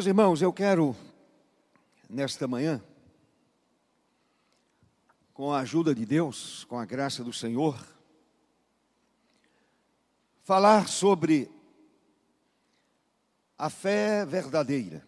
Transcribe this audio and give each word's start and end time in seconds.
Meus 0.00 0.06
irmãos, 0.06 0.40
eu 0.40 0.50
quero, 0.50 0.96
nesta 2.08 2.48
manhã, 2.48 2.82
com 5.34 5.52
a 5.52 5.58
ajuda 5.58 5.94
de 5.94 6.06
Deus, 6.06 6.64
com 6.64 6.78
a 6.78 6.86
graça 6.86 7.22
do 7.22 7.34
Senhor, 7.34 7.78
falar 10.42 10.88
sobre 10.88 11.50
a 13.58 13.68
fé 13.68 14.24
verdadeira. 14.24 15.06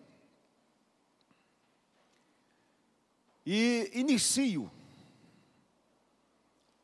E 3.46 3.90
inicio 3.94 4.70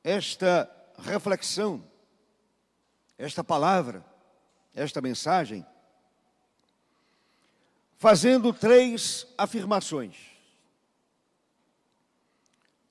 esta 0.02 0.66
reflexão, 0.98 1.84
esta 3.18 3.44
palavra, 3.44 4.02
esta 4.74 5.02
mensagem, 5.02 5.66
fazendo 7.98 8.52
três 8.52 9.26
afirmações. 9.36 10.16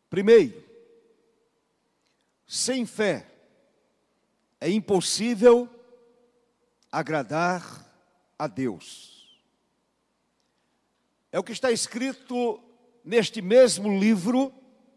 Primeiro, 0.09 0.63
sem 2.45 2.85
fé 2.85 3.25
é 4.59 4.69
impossível 4.69 5.69
agradar 6.91 7.85
a 8.37 8.47
Deus. 8.47 9.39
É 11.31 11.39
o 11.39 11.43
que 11.43 11.53
está 11.53 11.71
escrito 11.71 12.61
neste 13.03 13.41
mesmo 13.41 13.97
livro, 13.97 14.53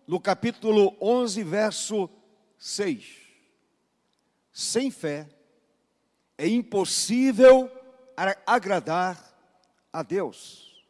no 0.07 0.21
capítulo 0.21 0.97
11, 1.01 1.45
verso 1.45 2.11
6. 2.59 3.17
Sem 4.53 4.91
fé 4.91 5.29
é 6.37 6.49
impossível 6.49 7.71
agradar 8.45 9.30
a 9.93 10.03
Deus. 10.03 10.85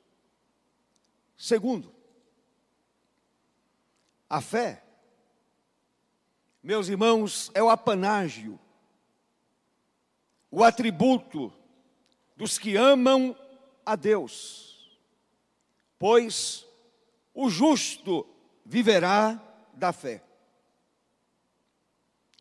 Segundo, 1.37 1.95
a 4.29 4.41
fé, 4.41 4.85
meus 6.63 6.89
irmãos, 6.89 7.51
é 7.55 7.63
o 7.63 7.71
apanágio, 7.71 8.61
o 10.51 10.63
atributo 10.63 11.53
dos 12.37 12.59
que 12.59 12.77
amam 12.77 13.37
a 13.85 13.97
Deus, 13.97 14.99
pois 15.99 16.67
o 17.33 17.49
justo 17.49 18.27
viverá 18.65 19.41
da 19.73 19.93
fé. 19.93 20.23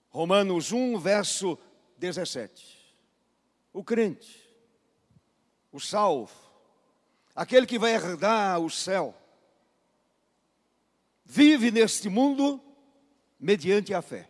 Romanos 0.10 0.72
1, 0.72 1.00
verso 1.00 1.58
17. 1.98 2.78
O 3.72 3.84
crente, 3.84 4.50
o 5.72 5.80
salvo, 5.80 6.48
aquele 7.40 7.66
que 7.66 7.80
vai 7.80 7.94
herdar 7.94 8.59
o 8.59 8.70
céu, 8.70 9.16
vive 11.23 11.72
neste 11.72 12.09
mundo 12.09 12.62
mediante 13.40 13.94
a 13.94 14.02
fé. 14.02 14.30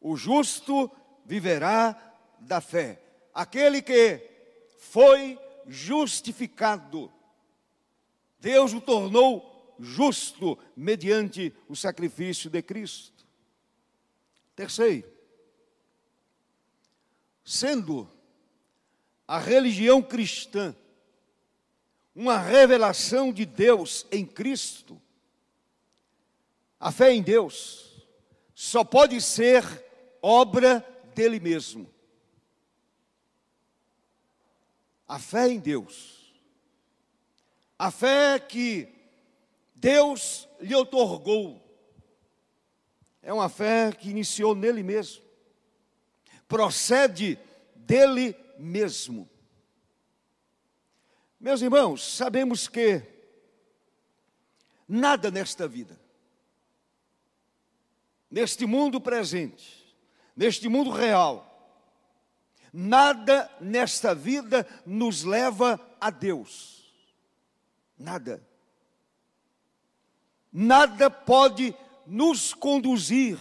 O 0.00 0.16
justo 0.16 0.90
viverá 1.26 1.94
da 2.40 2.62
fé. 2.62 3.02
Aquele 3.34 3.82
que 3.82 4.18
foi 4.78 5.38
justificado, 5.66 7.12
Deus 8.40 8.72
o 8.72 8.80
tornou 8.80 9.76
justo 9.78 10.58
mediante 10.74 11.52
o 11.68 11.76
sacrifício 11.76 12.48
de 12.48 12.62
Cristo. 12.62 13.26
Terceiro, 14.56 15.12
sendo 17.44 18.08
a 19.28 19.38
religião 19.38 20.00
cristã 20.00 20.74
uma 22.14 22.38
revelação 22.38 23.32
de 23.32 23.44
Deus 23.44 24.06
em 24.12 24.24
Cristo, 24.24 25.00
a 26.78 26.92
fé 26.92 27.12
em 27.12 27.22
Deus 27.22 28.06
só 28.54 28.84
pode 28.84 29.20
ser 29.20 29.64
obra 30.22 30.84
dele 31.14 31.40
mesmo. 31.40 31.92
A 35.08 35.18
fé 35.18 35.48
em 35.48 35.58
Deus, 35.58 36.32
a 37.78 37.90
fé 37.90 38.38
que 38.38 38.88
Deus 39.74 40.48
lhe 40.60 40.74
otorgou, 40.74 41.60
é 43.22 43.32
uma 43.32 43.48
fé 43.48 43.92
que 43.92 44.10
iniciou 44.10 44.54
nele 44.54 44.82
mesmo, 44.82 45.22
procede 46.46 47.38
dele 47.74 48.36
mesmo. 48.58 49.28
Meus 51.44 51.60
irmãos, 51.60 52.02
sabemos 52.16 52.68
que 52.68 53.02
nada 54.88 55.30
nesta 55.30 55.68
vida, 55.68 56.00
neste 58.30 58.64
mundo 58.64 58.98
presente, 58.98 59.94
neste 60.34 60.70
mundo 60.70 60.90
real, 60.90 61.46
nada 62.72 63.54
nesta 63.60 64.14
vida 64.14 64.66
nos 64.86 65.22
leva 65.22 65.78
a 66.00 66.08
Deus. 66.08 66.90
Nada. 67.98 68.42
Nada 70.50 71.10
pode 71.10 71.76
nos 72.06 72.54
conduzir 72.54 73.38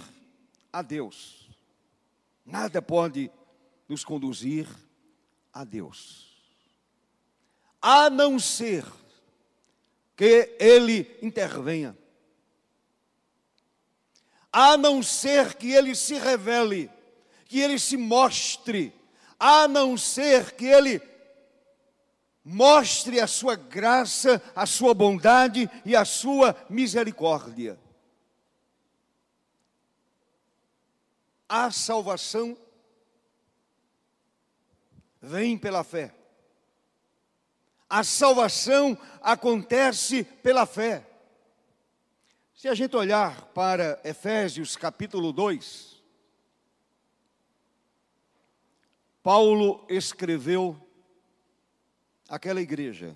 a 0.73 0.81
Deus. 0.81 1.49
Nada 2.45 2.81
pode 2.81 3.31
nos 3.87 4.03
conduzir 4.03 4.67
a 5.53 5.63
Deus 5.63 6.32
a 7.85 8.09
não 8.09 8.39
ser 8.39 8.85
que 10.15 10.55
ele 10.57 11.19
intervenha, 11.21 11.97
a 14.49 14.77
não 14.77 15.03
ser 15.03 15.55
que 15.55 15.69
ele 15.69 15.93
se 15.93 16.13
revele, 16.13 16.89
que 17.45 17.59
ele 17.59 17.77
se 17.77 17.97
mostre, 17.97 18.93
a 19.37 19.67
não 19.67 19.97
ser 19.97 20.53
que 20.53 20.63
ele 20.63 21.01
mostre 22.41 23.19
a 23.19 23.27
sua 23.27 23.55
graça, 23.57 24.41
a 24.55 24.65
sua 24.65 24.93
bondade 24.93 25.69
e 25.85 25.93
a 25.93 26.05
sua 26.05 26.55
misericórdia. 26.69 27.77
A 31.49 31.69
salvação 31.69 32.57
vem 35.21 35.57
pela 35.57 35.83
fé. 35.83 36.22
A 37.93 38.03
salvação 38.03 38.97
acontece 39.21 40.23
pela 40.23 40.65
fé. 40.65 41.05
Se 42.55 42.67
a 42.67 42.73
gente 42.73 42.95
olhar 42.95 43.45
para 43.49 44.01
Efésios 44.03 44.75
capítulo 44.75 45.31
2, 45.31 46.01
Paulo 49.21 49.85
escreveu 49.87 50.75
aquela 52.27 52.59
igreja. 52.59 53.15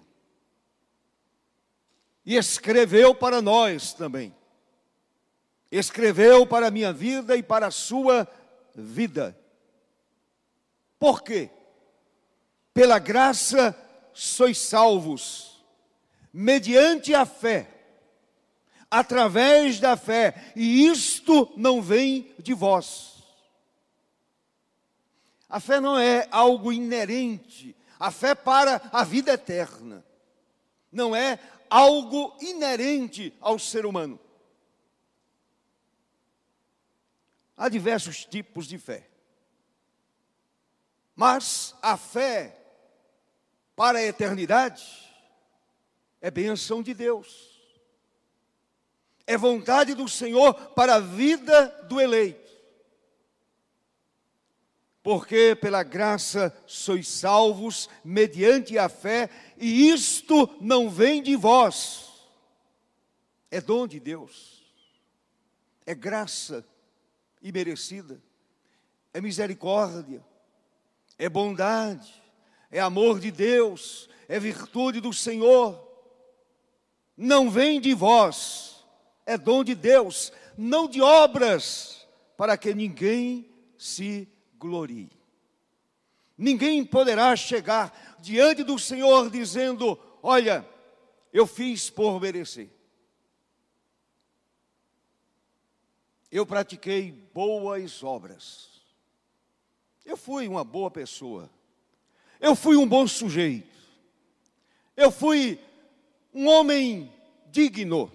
E 2.24 2.36
escreveu 2.36 3.16
para 3.16 3.42
nós 3.42 3.96
também. 3.96 4.32
Escreveu 5.72 6.46
para 6.46 6.68
a 6.68 6.72
minha 6.72 6.94
vida 6.94 7.36
e 7.36 7.42
para 7.42 7.66
a 7.66 7.72
sua 7.72 8.28
vida. 8.76 9.36
Por 11.00 11.24
quê? 11.24 11.50
Pela 12.76 13.00
graça 13.00 13.76
sois 14.18 14.58
salvos, 14.58 15.64
mediante 16.34 17.14
a 17.14 17.24
fé, 17.24 17.70
através 18.90 19.80
da 19.80 19.96
fé, 19.96 20.52
e 20.56 20.88
isto 20.88 21.54
não 21.56 21.84
vem 21.84 22.34
de 22.40 22.52
vós. 22.56 23.24
A 25.48 25.60
fé 25.60 25.80
não 25.80 26.00
é 26.00 26.28
algo 26.32 26.74
inerente, 26.74 27.76
a 28.00 28.10
fé 28.10 28.34
para 28.34 28.82
a 28.92 29.04
vida 29.04 29.34
eterna, 29.34 30.04
não 30.92 31.16
é 31.16 31.40
algo 31.70 32.36
inerente 32.42 33.32
ao 33.40 33.60
ser 33.60 33.86
humano. 33.86 34.20
Há 37.56 37.70
diversos 37.70 38.26
tipos 38.26 38.66
de 38.66 38.80
fé. 38.80 39.08
Mas 41.16 41.76
a 41.82 41.98
fé 41.98 42.57
para 43.78 44.00
a 44.00 44.04
eternidade, 44.04 44.84
é 46.20 46.32
benção 46.32 46.82
de 46.82 46.96
Deus. 46.96 47.62
É 49.28 49.38
vontade 49.38 49.94
do 49.94 50.10
Senhor 50.10 50.52
para 50.72 50.96
a 50.96 51.00
vida 51.00 51.68
do 51.88 52.02
eleito. 52.02 52.52
Porque 55.04 55.56
pela 55.62 55.84
graça 55.84 56.52
sois 56.66 57.08
salvos 57.08 57.88
mediante 58.04 58.80
a 58.80 58.90
fé, 58.90 59.30
e 59.56 59.92
isto 59.92 60.50
não 60.60 60.90
vem 60.90 61.22
de 61.22 61.36
vós, 61.36 62.12
é 63.52 63.62
dom 63.62 63.86
de 63.86 64.00
Deus, 64.00 64.66
é 65.86 65.94
graça 65.94 66.66
imerecida, 67.44 68.20
é 69.14 69.22
misericórdia, 69.22 70.26
é 71.18 71.30
bondade, 71.30 72.27
é 72.72 72.80
amor 72.80 73.20
de 73.20 73.32
Deus, 73.32 74.10
é 74.28 74.40
virtude 74.40 75.00
do 75.00 75.14
Senhor, 75.14 75.82
não 77.16 77.50
vem 77.50 77.82
de 77.82 77.94
vós, 77.94 78.86
é 79.26 79.38
dom 79.38 79.64
de 79.64 79.74
Deus, 79.74 80.32
não 80.58 80.88
de 80.88 81.02
obras, 81.02 82.08
para 82.36 82.58
que 82.58 82.74
ninguém 82.74 83.50
se 83.78 84.28
glorie. 84.58 85.12
Ninguém 86.38 86.86
poderá 86.86 87.36
chegar 87.36 88.18
diante 88.20 88.64
do 88.64 88.78
Senhor 88.78 89.30
dizendo: 89.32 90.00
Olha, 90.22 90.68
eu 91.34 91.48
fiz 91.48 91.90
por 91.90 92.22
merecer. 92.22 92.70
Eu 96.32 96.46
pratiquei 96.46 97.12
boas 97.12 98.04
obras. 98.04 98.82
Eu 100.06 100.16
fui 100.16 100.48
uma 100.48 100.64
boa 100.64 100.92
pessoa. 100.92 101.50
Eu 102.40 102.56
fui 102.56 102.78
um 102.78 102.88
bom 102.88 103.08
sujeito. 103.08 103.76
Eu 104.96 105.12
fui 105.12 105.60
um 106.34 106.48
homem 106.48 107.12
digno. 107.52 108.12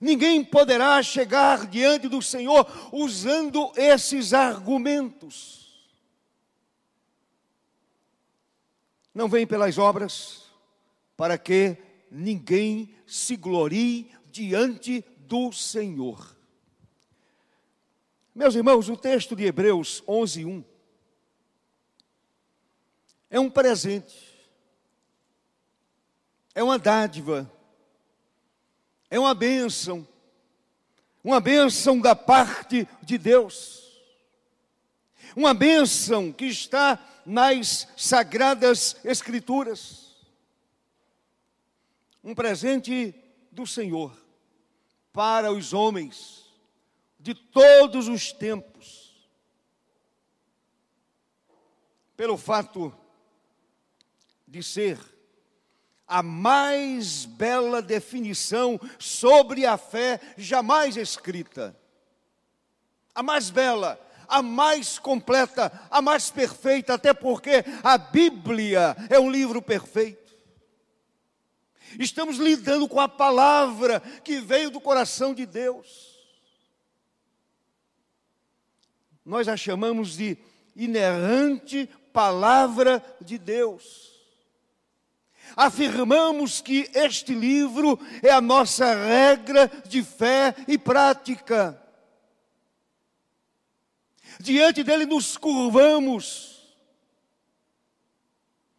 Ninguém 0.00 0.44
poderá 0.44 1.02
chegar 1.02 1.66
diante 1.66 2.08
do 2.08 2.20
Senhor 2.20 2.66
usando 2.92 3.72
esses 3.76 4.32
argumentos. 4.34 5.66
Não 9.14 9.28
vem 9.28 9.46
pelas 9.46 9.78
obras, 9.78 10.44
para 11.16 11.38
que 11.38 11.78
ninguém 12.10 12.94
se 13.06 13.36
glorie 13.36 14.10
diante 14.30 15.02
do 15.20 15.50
Senhor. 15.52 16.36
Meus 18.34 18.54
irmãos, 18.54 18.90
o 18.90 18.96
texto 18.96 19.34
de 19.34 19.44
Hebreus 19.44 20.02
11, 20.06 20.44
1 20.44 20.64
é 23.30 23.40
um 23.40 23.50
presente, 23.50 24.34
é 26.54 26.62
uma 26.62 26.78
dádiva, 26.78 27.50
é 29.10 29.18
uma 29.18 29.34
bênção, 29.34 30.06
uma 31.22 31.40
bênção 31.40 32.00
da 32.00 32.14
parte 32.14 32.88
de 33.02 33.18
Deus, 33.18 34.00
uma 35.34 35.52
bênção 35.52 36.32
que 36.32 36.46
está 36.46 36.98
nas 37.24 37.88
sagradas 37.96 38.96
Escrituras, 39.04 40.14
um 42.22 42.34
presente 42.34 43.14
do 43.50 43.66
Senhor 43.66 44.16
para 45.12 45.50
os 45.52 45.72
homens 45.72 46.44
de 47.18 47.34
todos 47.34 48.06
os 48.06 48.32
tempos, 48.32 49.28
pelo 52.16 52.36
fato 52.36 52.94
de 54.46 54.62
ser 54.62 54.98
a 56.06 56.22
mais 56.22 57.24
bela 57.24 57.82
definição 57.82 58.80
sobre 58.98 59.66
a 59.66 59.76
fé 59.76 60.20
jamais 60.36 60.96
escrita. 60.96 61.76
A 63.14 63.22
mais 63.22 63.50
bela, 63.50 64.00
a 64.28 64.40
mais 64.40 64.98
completa, 64.98 65.72
a 65.90 66.00
mais 66.00 66.30
perfeita, 66.30 66.94
até 66.94 67.12
porque 67.12 67.64
a 67.82 67.98
Bíblia 67.98 68.96
é 69.10 69.18
um 69.18 69.30
livro 69.30 69.60
perfeito. 69.60 70.36
Estamos 71.98 72.36
lidando 72.36 72.88
com 72.88 73.00
a 73.00 73.08
palavra 73.08 74.00
que 74.22 74.38
veio 74.38 74.70
do 74.70 74.80
coração 74.80 75.34
de 75.34 75.46
Deus. 75.46 76.14
Nós 79.24 79.48
a 79.48 79.56
chamamos 79.56 80.16
de 80.16 80.36
inerrante 80.76 81.88
palavra 82.12 83.02
de 83.20 83.38
Deus. 83.38 84.15
Afirmamos 85.56 86.60
que 86.60 86.90
este 86.92 87.34
livro 87.34 87.98
é 88.22 88.30
a 88.30 88.42
nossa 88.42 88.94
regra 88.94 89.68
de 89.86 90.02
fé 90.02 90.54
e 90.68 90.76
prática. 90.76 91.82
Diante 94.38 94.84
dele 94.84 95.06
nos 95.06 95.38
curvamos, 95.38 96.76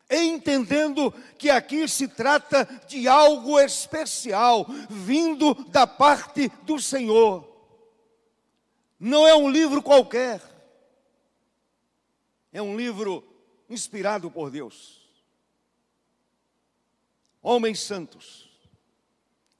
entendendo 0.07 1.11
que 1.39 1.49
aqui 1.49 1.87
se 1.87 2.07
trata 2.07 2.65
de 2.87 3.07
algo 3.07 3.59
especial, 3.59 4.67
vindo 4.87 5.55
da 5.69 5.87
parte 5.87 6.47
do 6.61 6.79
Senhor. 6.79 7.57
Não 8.99 9.27
é 9.27 9.33
um 9.35 9.49
livro 9.49 9.81
qualquer, 9.81 10.41
é 12.53 12.61
um 12.61 12.77
livro 12.77 13.23
inspirado 13.67 14.29
por 14.29 14.51
Deus. 14.51 14.96
Homens 17.49 17.79
santos 17.79 18.49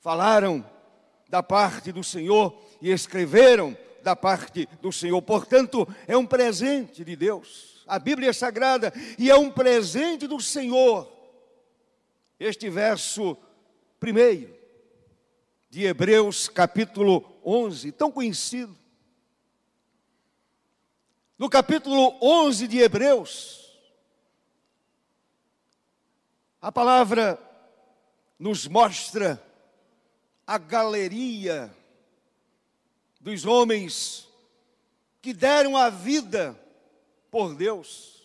falaram 0.01 0.69
da 1.29 1.41
parte 1.41 1.89
do 1.89 2.03
Senhor 2.03 2.61
e 2.81 2.91
escreveram 2.91 3.77
da 4.03 4.13
parte 4.13 4.67
do 4.81 4.91
Senhor. 4.91 5.21
Portanto, 5.21 5.87
é 6.05 6.17
um 6.17 6.25
presente 6.25 7.05
de 7.05 7.15
Deus. 7.15 7.85
A 7.87 7.97
Bíblia 7.97 8.31
é 8.31 8.33
sagrada 8.33 8.91
e 9.17 9.31
é 9.31 9.37
um 9.37 9.49
presente 9.49 10.27
do 10.27 10.37
Senhor. 10.41 11.09
Este 12.37 12.69
verso 12.69 13.37
primeiro 14.01 14.53
de 15.69 15.85
Hebreus, 15.85 16.49
capítulo 16.49 17.39
11, 17.45 17.93
tão 17.93 18.11
conhecido. 18.11 18.77
No 21.37 21.49
capítulo 21.49 22.17
11 22.21 22.67
de 22.67 22.79
Hebreus, 22.79 23.79
a 26.61 26.69
palavra 26.69 27.46
nos 28.39 28.67
mostra 28.67 29.41
a 30.45 30.57
galeria 30.57 31.73
dos 33.19 33.45
homens 33.45 34.27
que 35.21 35.33
deram 35.33 35.75
a 35.75 35.89
vida 35.89 36.57
por 37.29 37.55
Deus, 37.55 38.23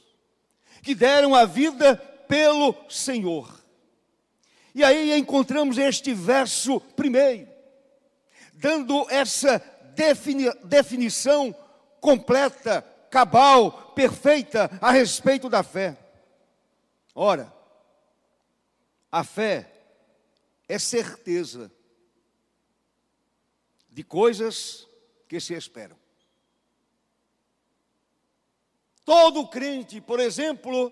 que 0.82 0.94
deram 0.94 1.34
a 1.34 1.44
vida 1.44 1.96
pelo 2.28 2.74
Senhor. 2.88 3.60
E 4.74 4.84
aí 4.84 5.12
encontramos 5.18 5.78
este 5.78 6.14
verso 6.14 6.80
primeiro, 6.80 7.48
dando 8.54 9.06
essa 9.10 9.58
defini 9.94 10.50
definição 10.64 11.54
completa, 12.00 12.82
cabal, 13.10 13.92
perfeita 13.94 14.70
a 14.80 14.90
respeito 14.90 15.48
da 15.48 15.62
fé. 15.62 15.96
Ora, 17.14 17.52
a 19.10 19.22
fé 19.22 19.71
é 20.72 20.78
certeza 20.78 21.70
de 23.90 24.02
coisas 24.02 24.88
que 25.28 25.38
se 25.38 25.52
esperam. 25.52 25.98
Todo 29.04 29.46
crente, 29.48 30.00
por 30.00 30.18
exemplo, 30.18 30.90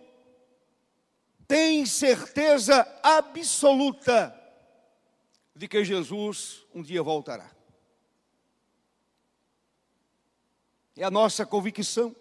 tem 1.48 1.86
certeza 1.86 2.86
absoluta 3.02 4.36
de 5.56 5.66
que 5.66 5.82
Jesus 5.82 6.66
um 6.74 6.82
dia 6.82 7.02
voltará. 7.02 7.50
É 10.94 11.04
a 11.04 11.10
nossa 11.10 11.46
convicção, 11.46 12.14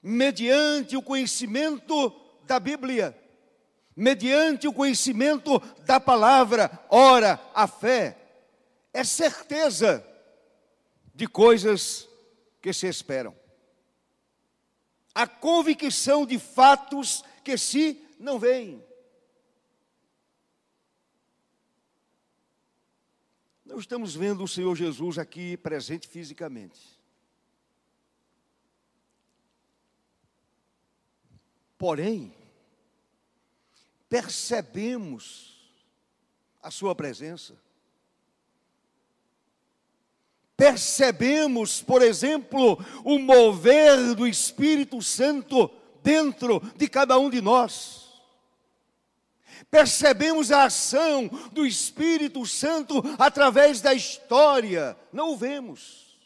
mediante 0.00 0.96
o 0.96 1.02
conhecimento 1.02 2.10
da 2.44 2.60
Bíblia, 2.60 3.19
mediante 4.00 4.66
o 4.66 4.72
conhecimento 4.72 5.58
da 5.84 6.00
palavra, 6.00 6.70
ora, 6.88 7.38
a 7.54 7.66
fé 7.66 8.16
é 8.94 9.04
certeza 9.04 10.02
de 11.14 11.26
coisas 11.26 12.08
que 12.62 12.72
se 12.72 12.86
esperam. 12.86 13.36
A 15.14 15.26
convicção 15.26 16.24
de 16.24 16.38
fatos 16.38 17.22
que 17.44 17.58
se 17.58 18.02
não 18.18 18.38
veem. 18.38 18.82
Não 23.66 23.78
estamos 23.78 24.14
vendo 24.14 24.42
o 24.42 24.48
Senhor 24.48 24.74
Jesus 24.74 25.18
aqui 25.18 25.58
presente 25.58 26.08
fisicamente. 26.08 26.98
Porém, 31.76 32.39
percebemos 34.10 35.72
a 36.62 36.70
Sua 36.70 36.94
presença 36.94 37.56
percebemos, 40.60 41.80
por 41.80 42.02
exemplo, 42.02 42.78
o 43.02 43.18
mover 43.18 44.14
do 44.14 44.28
Espírito 44.28 45.00
Santo 45.00 45.70
dentro 46.02 46.60
de 46.76 46.86
cada 46.86 47.18
um 47.18 47.30
de 47.30 47.40
nós. 47.40 48.10
Percebemos 49.70 50.52
a 50.52 50.64
ação 50.64 51.30
do 51.50 51.64
Espírito 51.64 52.44
Santo 52.44 53.02
através 53.18 53.80
da 53.80 53.94
história, 53.94 54.94
não 55.10 55.30
o 55.30 55.36
vemos. 55.36 56.18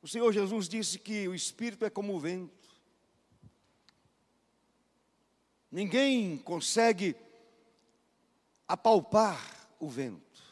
O 0.00 0.08
Senhor 0.08 0.32
Jesus 0.32 0.70
disse 0.70 0.98
que 0.98 1.28
o 1.28 1.34
Espírito 1.34 1.84
é 1.84 1.90
como 1.90 2.14
o 2.14 2.18
vento. 2.18 2.65
Ninguém 5.76 6.38
consegue 6.38 7.14
apalpar 8.66 9.68
o 9.78 9.86
vento. 9.86 10.42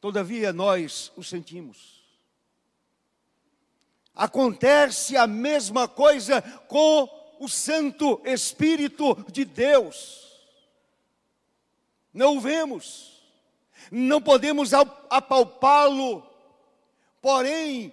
Todavia 0.00 0.52
nós 0.52 1.10
o 1.16 1.24
sentimos. 1.24 2.00
Acontece 4.14 5.16
a 5.16 5.26
mesma 5.26 5.88
coisa 5.88 6.40
com 6.68 7.08
o 7.40 7.48
Santo 7.48 8.22
Espírito 8.24 9.16
de 9.32 9.44
Deus. 9.44 10.40
Não 12.14 12.36
o 12.36 12.40
vemos, 12.40 13.20
não 13.90 14.22
podemos 14.22 14.72
apalpá-lo, 14.72 16.24
porém 17.20 17.92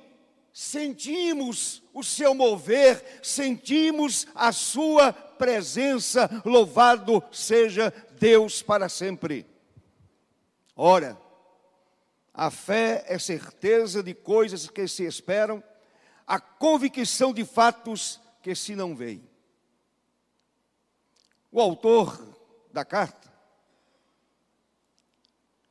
sentimos 0.60 1.82
o 1.94 2.04
seu 2.04 2.36
mover, 2.36 3.22
sentimos 3.24 4.28
a 4.36 4.52
sua 4.52 5.14
presença, 5.14 6.30
louvado 6.44 7.24
seja 7.32 7.94
Deus 8.20 8.62
para 8.62 8.90
sempre. 8.90 9.46
Ora, 10.76 11.18
a 12.34 12.52
fé 12.52 13.06
é 13.08 13.18
certeza 13.18 14.04
de 14.04 14.14
coisas 14.14 14.70
que 14.70 14.86
se 14.86 15.06
esperam, 15.06 15.64
a 16.28 16.42
convicção 16.42 17.34
de 17.34 17.46
fatos 17.46 18.20
que 18.44 18.54
se 18.54 18.76
não 18.76 18.94
veem. 18.94 19.24
O 21.50 21.62
autor 21.62 22.22
da 22.74 22.84
carta, 22.84 23.32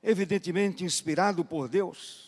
evidentemente 0.03 0.83
inspirado 0.83 1.45
por 1.45 1.69
Deus, 1.69 2.27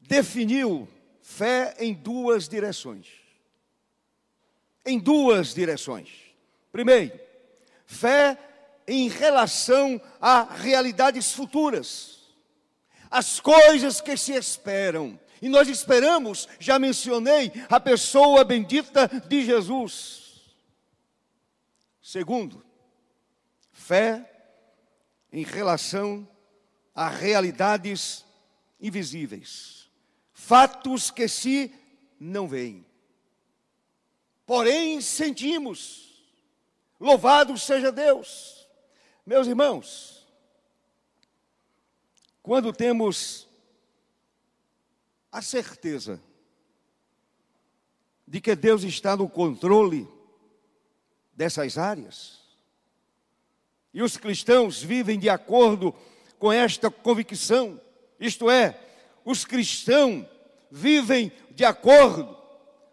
definiu 0.00 0.88
fé 1.22 1.76
em 1.78 1.94
duas 1.94 2.48
direções. 2.48 3.06
Em 4.84 4.98
duas 4.98 5.54
direções. 5.54 6.08
Primeiro, 6.72 7.18
fé 7.86 8.36
em 8.86 9.08
relação 9.08 10.00
a 10.20 10.42
realidades 10.42 11.32
futuras, 11.32 12.28
as 13.08 13.38
coisas 13.38 14.00
que 14.00 14.16
se 14.16 14.32
esperam. 14.32 15.18
E 15.40 15.48
nós 15.48 15.68
esperamos, 15.68 16.48
já 16.58 16.78
mencionei, 16.78 17.52
a 17.68 17.78
pessoa 17.78 18.44
bendita 18.44 19.08
de 19.28 19.44
Jesus. 19.44 20.40
Segundo, 22.02 22.64
fé 23.72 24.28
em 25.32 25.44
relação 25.44 26.28
a 26.94 27.08
realidades 27.08 28.24
invisíveis 28.80 29.81
fatos 30.52 31.10
que 31.10 31.26
se 31.28 31.74
não 32.20 32.46
veem. 32.46 32.84
Porém, 34.44 35.00
sentimos. 35.00 36.22
Louvado 37.00 37.56
seja 37.56 37.90
Deus. 37.90 38.68
Meus 39.24 39.46
irmãos, 39.46 40.28
quando 42.42 42.70
temos 42.70 43.48
a 45.30 45.40
certeza 45.40 46.20
de 48.28 48.38
que 48.38 48.54
Deus 48.54 48.82
está 48.82 49.16
no 49.16 49.30
controle 49.30 50.06
dessas 51.32 51.78
áreas, 51.78 52.40
e 53.94 54.02
os 54.02 54.18
cristãos 54.18 54.82
vivem 54.82 55.18
de 55.18 55.30
acordo 55.30 55.94
com 56.38 56.52
esta 56.52 56.90
convicção, 56.90 57.80
isto 58.20 58.50
é, 58.50 58.78
os 59.24 59.46
cristãos 59.46 60.30
vivem 60.72 61.30
de 61.50 61.66
acordo, 61.66 62.34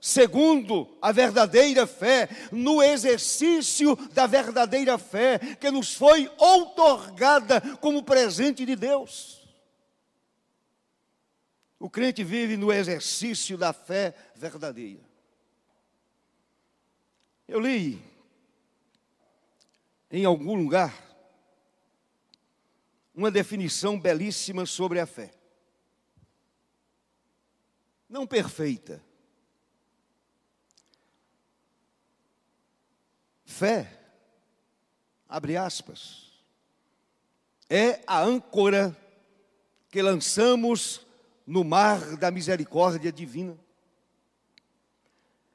segundo 0.02 0.98
a 1.02 1.14
verdadeira 1.14 1.88
fé, 1.88 2.28
no 2.52 2.84
exercício 2.84 3.96
da 4.12 4.28
verdadeira 4.28 4.98
fé 4.98 5.40
que 5.56 5.72
nos 5.72 5.94
foi 5.94 6.30
outorgada 6.38 7.62
como 7.78 8.04
presente 8.04 8.66
de 8.66 8.76
Deus. 8.76 9.48
O 11.80 11.90
crente 11.90 12.22
vive 12.22 12.58
no 12.58 12.74
exercício 12.74 13.58
da 13.58 13.72
fé 13.72 14.14
verdadeira. 14.36 15.08
Eu 17.48 17.62
li 17.62 17.98
em 20.12 20.26
algum 20.26 20.56
lugar 20.56 20.94
uma 23.16 23.32
definição 23.32 23.98
belíssima 23.98 24.66
sobre 24.66 25.00
a 25.00 25.06
fé 25.06 25.39
não 28.10 28.26
perfeita. 28.26 29.02
Fé, 33.46 34.00
abre 35.28 35.56
aspas, 35.56 36.32
é 37.70 38.02
a 38.08 38.22
âncora 38.22 38.98
que 39.90 40.02
lançamos 40.02 41.06
no 41.46 41.64
mar 41.64 42.18
da 42.18 42.32
misericórdia 42.32 43.12
divina 43.12 43.58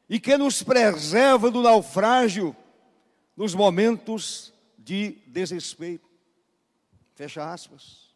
e 0.09 0.21
que 0.21 0.37
nos 0.37 0.63
preserva 0.63 1.51
do 1.51 1.63
naufrágio 1.63 2.55
nos 3.37 3.55
momentos 3.55 4.53
de 4.79 5.13
desespero. 5.27 6.03
Fecha 7.15 7.51
aspas. 7.51 8.15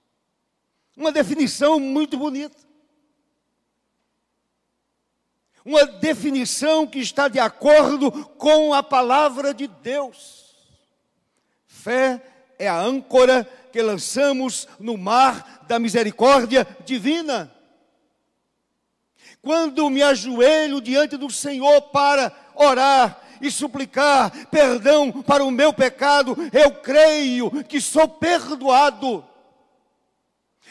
Uma 0.97 1.11
definição 1.11 1.81
muito 1.81 2.19
bonita. 2.19 2.68
Uma 5.69 5.85
definição 5.85 6.87
que 6.87 6.99
está 6.99 7.29
de 7.29 7.39
acordo 7.39 8.11
com 8.39 8.73
a 8.73 8.83
palavra 8.83 9.53
de 9.53 9.67
Deus. 9.67 10.57
Fé 11.67 12.23
é 12.59 12.67
a 12.67 12.81
âncora 12.81 13.47
que 13.71 13.83
lançamos 13.83 14.67
no 14.81 14.97
mar 14.97 15.67
da 15.69 15.79
misericórdia 15.79 16.67
divina. 16.87 17.53
Quando 19.43 19.91
me 19.91 20.03
ajoelho 20.03 20.81
diante 20.81 21.19
do 21.19 21.31
Senhor 21.31 21.83
para 21.83 22.33
orar 22.55 23.21
e 23.39 23.51
suplicar 23.51 24.47
perdão 24.47 25.13
para 25.21 25.45
o 25.45 25.51
meu 25.51 25.71
pecado, 25.71 26.35
eu 26.51 26.71
creio 26.77 27.63
que 27.65 27.79
sou 27.79 28.09
perdoado. 28.09 29.23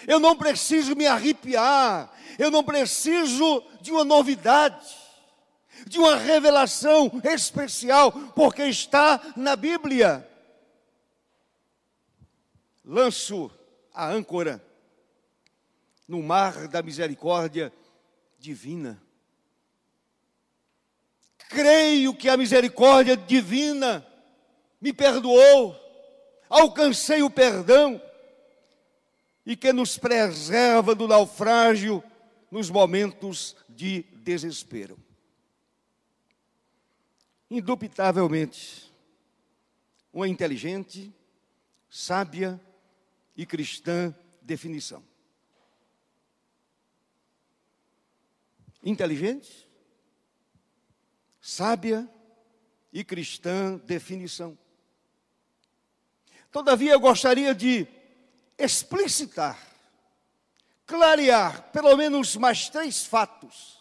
Eu 0.05 0.19
não 0.19 0.35
preciso 0.35 0.95
me 0.95 1.07
arrepiar, 1.07 2.11
eu 2.37 2.51
não 2.51 2.63
preciso 2.63 3.63
de 3.81 3.91
uma 3.91 4.03
novidade, 4.03 4.95
de 5.87 5.97
uma 5.97 6.15
revelação 6.15 7.11
especial, 7.23 8.11
porque 8.35 8.63
está 8.63 9.33
na 9.35 9.55
Bíblia. 9.55 10.27
Lanço 12.83 13.51
a 13.93 14.07
âncora 14.07 14.63
no 16.07 16.21
mar 16.21 16.67
da 16.67 16.81
misericórdia 16.81 17.73
divina. 18.39 19.01
Creio 21.49 22.13
que 22.13 22.29
a 22.29 22.37
misericórdia 22.37 23.15
divina 23.15 24.05
me 24.79 24.93
perdoou, 24.93 25.75
alcancei 26.49 27.23
o 27.23 27.29
perdão 27.29 28.01
e 29.47 29.55
que 29.55 29.71
nos 29.71 29.97
preserva 29.97 30.93
do 30.93 31.07
naufrágio 31.07 32.03
nos 32.51 32.69
momentos 32.69 33.55
de 33.69 34.03
desespero. 34.17 34.99
Indubitavelmente, 37.49 38.93
uma 40.11 40.27
inteligente, 40.27 41.13
sábia 41.89 42.59
e 43.37 43.45
cristã 43.45 44.13
definição. 44.41 45.01
Inteligente, 48.83 49.65
sábia 51.39 52.05
e 52.91 53.01
cristã 53.01 53.77
definição. 53.85 54.57
Todavia, 56.51 56.91
eu 56.91 56.99
gostaria 56.99 57.55
de 57.55 57.87
explicitar 58.57 59.57
clarear 60.85 61.69
pelo 61.71 61.95
menos 61.97 62.35
mais 62.37 62.69
três 62.69 63.05
fatos 63.05 63.77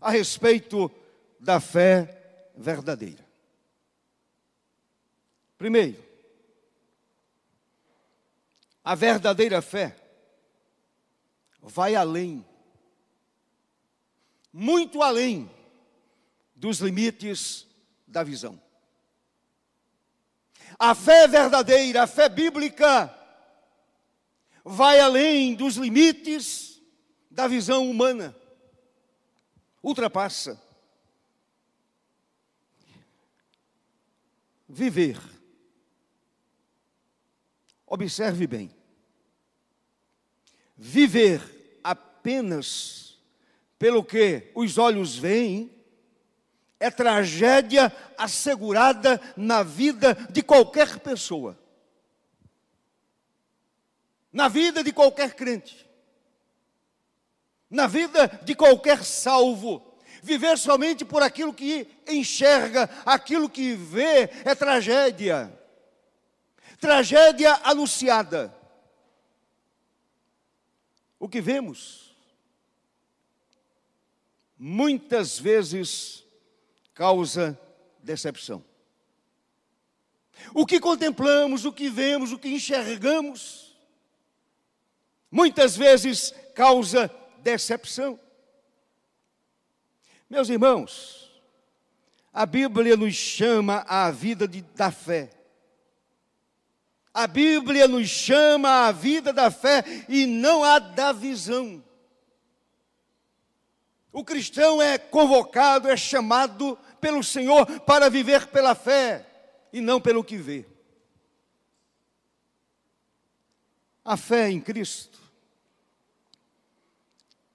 a 0.00 0.10
respeito 0.10 0.90
da 1.40 1.58
fé 1.58 2.50
verdadeira. 2.54 3.24
Primeiro, 5.56 6.02
a 8.84 8.94
verdadeira 8.94 9.60
fé 9.62 9.96
vai 11.62 11.94
além, 11.94 12.44
muito 14.52 15.02
além 15.02 15.50
dos 16.54 16.78
limites 16.80 17.66
da 18.06 18.22
visão. 18.22 18.60
A 20.78 20.94
fé 20.94 21.26
verdadeira, 21.26 22.04
a 22.04 22.06
fé 22.06 22.28
bíblica, 22.28 23.14
vai 24.64 25.00
além 25.00 25.54
dos 25.54 25.76
limites 25.76 26.80
da 27.30 27.46
visão 27.46 27.88
humana, 27.90 28.36
ultrapassa. 29.82 30.60
viver. 34.70 35.18
Observe 37.86 38.46
bem. 38.46 38.70
Viver 40.76 41.80
apenas 41.82 43.18
pelo 43.78 44.04
que 44.04 44.50
os 44.54 44.78
olhos 44.78 45.16
veem 45.16 45.70
é 46.78 46.90
tragédia 46.90 47.94
assegurada 48.16 49.20
na 49.36 49.62
vida 49.62 50.14
de 50.30 50.42
qualquer 50.42 51.00
pessoa. 51.00 51.58
Na 54.32 54.48
vida 54.48 54.82
de 54.84 54.92
qualquer 54.92 55.34
crente. 55.34 55.88
Na 57.68 57.86
vida 57.86 58.26
de 58.42 58.54
qualquer 58.54 59.04
salvo. 59.04 59.86
Viver 60.22 60.58
somente 60.58 61.04
por 61.04 61.22
aquilo 61.22 61.54
que 61.54 61.88
enxerga, 62.06 62.90
aquilo 63.06 63.48
que 63.48 63.74
vê, 63.74 64.30
é 64.44 64.54
tragédia. 64.54 65.58
Tragédia 66.78 67.58
anunciada. 67.64 68.54
O 71.18 71.28
que 71.28 71.40
vemos? 71.40 72.14
Muitas 74.58 75.38
vezes 75.38 76.24
causa 76.94 77.58
decepção. 78.02 78.64
O 80.54 80.66
que 80.66 80.80
contemplamos, 80.80 81.64
o 81.64 81.72
que 81.72 81.88
vemos, 81.88 82.32
o 82.32 82.38
que 82.38 82.48
enxergamos, 82.48 83.69
muitas 85.30 85.76
vezes 85.76 86.34
causa 86.54 87.10
decepção. 87.38 88.18
Meus 90.28 90.48
irmãos, 90.48 91.30
a 92.32 92.44
Bíblia 92.46 92.96
nos 92.96 93.14
chama 93.14 93.84
à 93.88 94.10
vida 94.10 94.46
de, 94.46 94.62
da 94.62 94.90
fé. 94.90 95.30
A 97.12 97.26
Bíblia 97.26 97.88
nos 97.88 98.08
chama 98.08 98.86
à 98.86 98.92
vida 98.92 99.32
da 99.32 99.50
fé 99.50 99.84
e 100.08 100.26
não 100.26 100.62
à 100.62 100.78
da 100.78 101.12
visão. 101.12 101.82
O 104.12 104.24
cristão 104.24 104.80
é 104.80 104.98
convocado, 104.98 105.88
é 105.88 105.96
chamado 105.96 106.78
pelo 107.00 107.22
Senhor 107.22 107.66
para 107.80 108.08
viver 108.08 108.46
pela 108.48 108.74
fé 108.74 109.26
e 109.72 109.80
não 109.80 110.00
pelo 110.00 110.22
que 110.22 110.36
vê. 110.36 110.66
A 114.04 114.16
fé 114.16 114.50
em 114.50 114.60
Cristo 114.60 115.19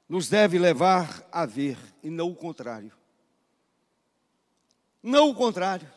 nos 0.07 0.29
deve 0.29 0.59
levar 0.59 1.27
a 1.31 1.45
ver 1.45 1.77
e 2.03 2.09
não 2.09 2.29
o 2.29 2.35
contrário. 2.35 2.91
Não 5.01 5.29
o 5.29 5.35
contrário. 5.35 5.91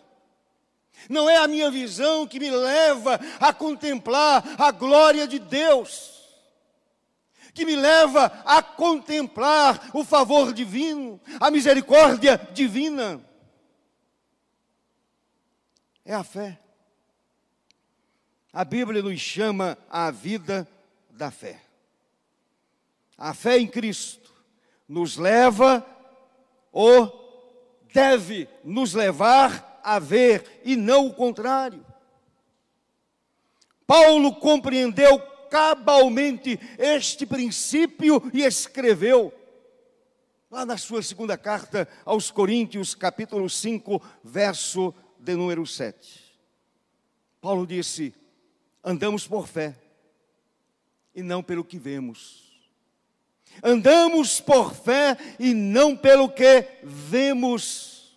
Não 1.09 1.29
é 1.31 1.37
a 1.37 1.49
minha 1.49 1.71
visão 1.71 2.27
que 2.27 2.41
me 2.41 2.51
leva 2.51 3.21
a 3.41 3.53
contemplar 3.53 4.43
a 4.59 4.71
glória 4.71 5.27
de 5.27 5.39
Deus 5.39 6.19
que 7.59 7.65
me 7.65 7.75
leva 7.75 8.27
a 8.45 8.63
contemplar 8.63 9.91
o 9.93 10.05
favor 10.05 10.53
divino, 10.53 11.21
a 11.41 11.51
misericórdia 11.51 12.39
divina. 12.55 13.21
É 16.05 16.15
a 16.15 16.23
fé. 16.23 16.57
A 18.53 18.65
Bíblia 18.65 19.03
nos 19.03 19.19
chama 19.19 19.77
à 19.91 20.09
vida 20.13 20.69
da 21.11 21.33
fé. 21.33 21.61
A 23.19 23.35
fé 23.35 23.59
em 23.59 23.67
Cristo 23.67 24.33
nos 24.89 25.17
leva 25.17 25.85
ou 26.73 27.19
deve 27.93 28.49
nos 28.63 28.95
levar 28.95 29.81
a 29.83 29.99
ver 29.99 30.61
e 30.65 30.77
não 30.77 31.09
o 31.09 31.15
contrário. 31.15 31.85
Paulo 33.87 34.37
compreendeu 34.37 35.19
cabalmente 35.51 36.61
este 36.79 37.27
princípio 37.27 38.23
e 38.33 38.43
escreveu, 38.43 39.33
lá 40.51 40.65
na 40.65 40.77
sua 40.77 41.03
segunda 41.03 41.37
carta 41.37 41.89
aos 42.05 42.31
Coríntios, 42.31 42.95
capítulo 42.95 43.49
5, 43.49 44.01
verso 44.23 44.95
de 45.19 45.35
número 45.35 45.67
7. 45.67 46.39
Paulo 47.41 47.67
disse: 47.67 48.15
andamos 48.85 49.27
por 49.27 49.47
fé 49.47 49.75
e 51.15 51.23
não 51.23 51.43
pelo 51.43 51.65
que 51.65 51.79
vemos. 51.79 52.48
Andamos 53.63 54.41
por 54.41 54.75
fé 54.75 55.17
e 55.39 55.55
não 55.55 55.97
pelo 55.97 56.29
que 56.29 56.67
vemos. 56.83 58.17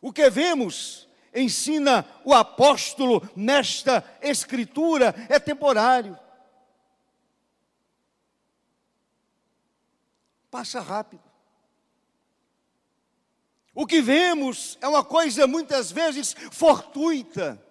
O 0.00 0.12
que 0.12 0.30
vemos 0.30 1.08
ensina 1.34 2.04
o 2.24 2.32
apóstolo 2.32 3.28
nesta 3.36 4.04
escritura 4.22 5.14
é 5.28 5.38
temporário. 5.38 6.18
passa 10.50 10.80
rápido. 10.80 11.22
O 13.74 13.86
que 13.86 14.00
vemos 14.00 14.76
é 14.80 14.88
uma 14.88 15.04
coisa 15.04 15.46
muitas 15.46 15.92
vezes 15.92 16.34
fortuita, 16.50 17.62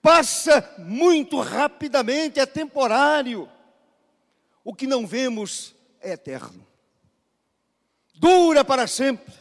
passa 0.00 0.76
muito 0.78 1.40
rapidamente, 1.40 2.38
é 2.38 2.46
temporário. 2.46 3.50
O 4.64 4.74
que 4.74 4.86
não 4.86 5.06
vemos 5.06 5.74
é 6.00 6.12
eterno, 6.12 6.66
dura 8.14 8.64
para 8.64 8.86
sempre. 8.86 9.34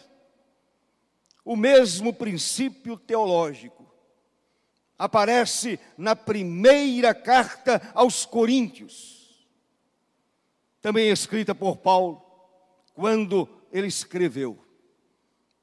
O 1.43 1.55
mesmo 1.55 2.13
princípio 2.13 2.97
teológico. 2.97 3.87
Aparece 4.97 5.79
na 5.97 6.15
primeira 6.15 7.13
carta 7.13 7.91
aos 7.95 8.25
Coríntios 8.25 9.19
também 10.81 11.09
escrita 11.09 11.53
por 11.53 11.77
Paulo, 11.77 12.23
quando 12.93 13.47
ele 13.71 13.87
escreveu: 13.87 14.57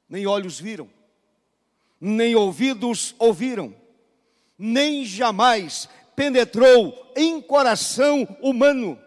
Nem 0.07 0.27
olhos 0.27 0.59
viram, 0.59 0.89
nem 1.99 2.35
ouvidos 2.35 3.15
ouviram, 3.17 3.73
nem 4.57 5.05
jamais 5.05 5.89
penetrou 6.15 7.13
em 7.15 7.41
coração 7.41 8.27
humano 8.41 8.99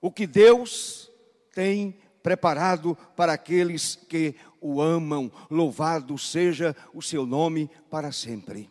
o 0.00 0.10
que 0.10 0.26
Deus 0.26 1.10
tem 1.52 2.00
preparado 2.22 2.96
para 3.16 3.32
aqueles 3.32 3.96
que 3.96 4.34
o 4.60 4.80
amam. 4.80 5.30
Louvado 5.50 6.16
seja 6.18 6.76
o 6.92 7.02
seu 7.02 7.26
nome 7.26 7.70
para 7.90 8.12
sempre. 8.12 8.70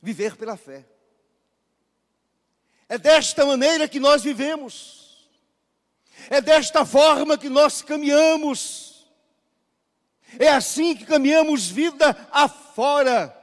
Viver 0.00 0.36
pela 0.36 0.56
fé. 0.56 0.86
É 2.88 2.96
desta 2.96 3.44
maneira 3.44 3.88
que 3.88 4.00
nós 4.00 4.22
vivemos. 4.22 5.28
É 6.30 6.40
desta 6.40 6.84
forma 6.84 7.38
que 7.38 7.48
nós 7.48 7.82
caminhamos. 7.82 9.06
É 10.38 10.48
assim 10.48 10.94
que 10.96 11.04
caminhamos 11.04 11.68
vida 11.68 12.16
afora. 12.30 13.37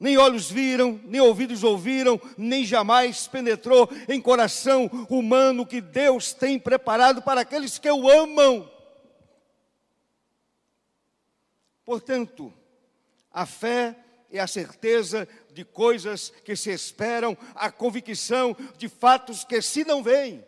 Nem 0.00 0.16
olhos 0.16 0.50
viram, 0.50 0.98
nem 1.04 1.20
ouvidos 1.20 1.62
ouviram, 1.62 2.18
nem 2.38 2.64
jamais 2.64 3.28
penetrou 3.28 3.86
em 4.08 4.18
coração 4.18 4.86
humano 5.10 5.66
que 5.66 5.82
Deus 5.82 6.32
tem 6.32 6.58
preparado 6.58 7.20
para 7.20 7.42
aqueles 7.42 7.78
que 7.78 7.90
o 7.90 8.08
amam. 8.08 8.68
Portanto, 11.84 12.50
a 13.30 13.44
fé 13.44 13.94
é 14.30 14.40
a 14.40 14.46
certeza 14.46 15.28
de 15.52 15.66
coisas 15.66 16.30
que 16.44 16.56
se 16.56 16.70
esperam, 16.70 17.36
a 17.54 17.70
convicção 17.70 18.56
de 18.78 18.88
fatos 18.88 19.44
que 19.44 19.60
se 19.60 19.84
não 19.84 20.02
veem. 20.02 20.42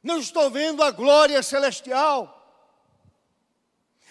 Não 0.00 0.20
estou 0.20 0.50
vendo 0.50 0.84
a 0.84 0.90
glória 0.92 1.42
celestial. 1.42 2.30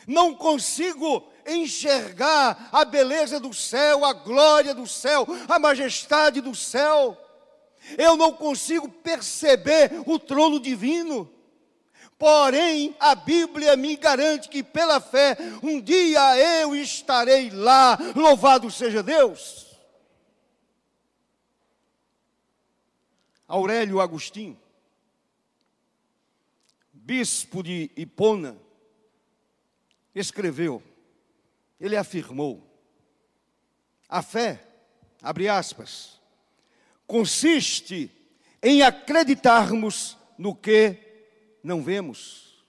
Não 0.05 0.35
consigo 0.35 1.31
enxergar 1.47 2.69
a 2.71 2.85
beleza 2.85 3.39
do 3.39 3.53
céu, 3.53 4.05
a 4.05 4.13
glória 4.13 4.73
do 4.73 4.87
céu, 4.87 5.25
a 5.47 5.59
majestade 5.59 6.41
do 6.41 6.55
céu. 6.55 7.17
Eu 7.97 8.15
não 8.15 8.31
consigo 8.31 8.87
perceber 8.87 9.91
o 10.05 10.17
trono 10.17 10.59
divino. 10.59 11.29
Porém, 12.17 12.95
a 12.99 13.15
Bíblia 13.15 13.75
me 13.75 13.95
garante 13.97 14.47
que 14.47 14.63
pela 14.63 15.01
fé, 15.01 15.35
um 15.61 15.81
dia 15.81 16.37
eu 16.61 16.73
estarei 16.75 17.49
lá. 17.49 17.97
Louvado 18.15 18.71
seja 18.71 19.03
Deus. 19.03 19.73
Aurélio 23.45 23.99
Agostinho, 23.99 24.57
bispo 26.91 27.61
de 27.61 27.91
Hipona, 27.95 28.57
escreveu, 30.15 30.81
ele 31.83 31.97
afirmou: 31.97 32.65
a 34.07 34.21
fé, 34.21 34.65
abre 35.21 35.49
aspas, 35.49 36.21
consiste 37.05 38.09
em 38.61 38.81
acreditarmos 38.81 40.17
no 40.37 40.55
que 40.55 40.97
não 41.61 41.83
vemos 41.83 42.63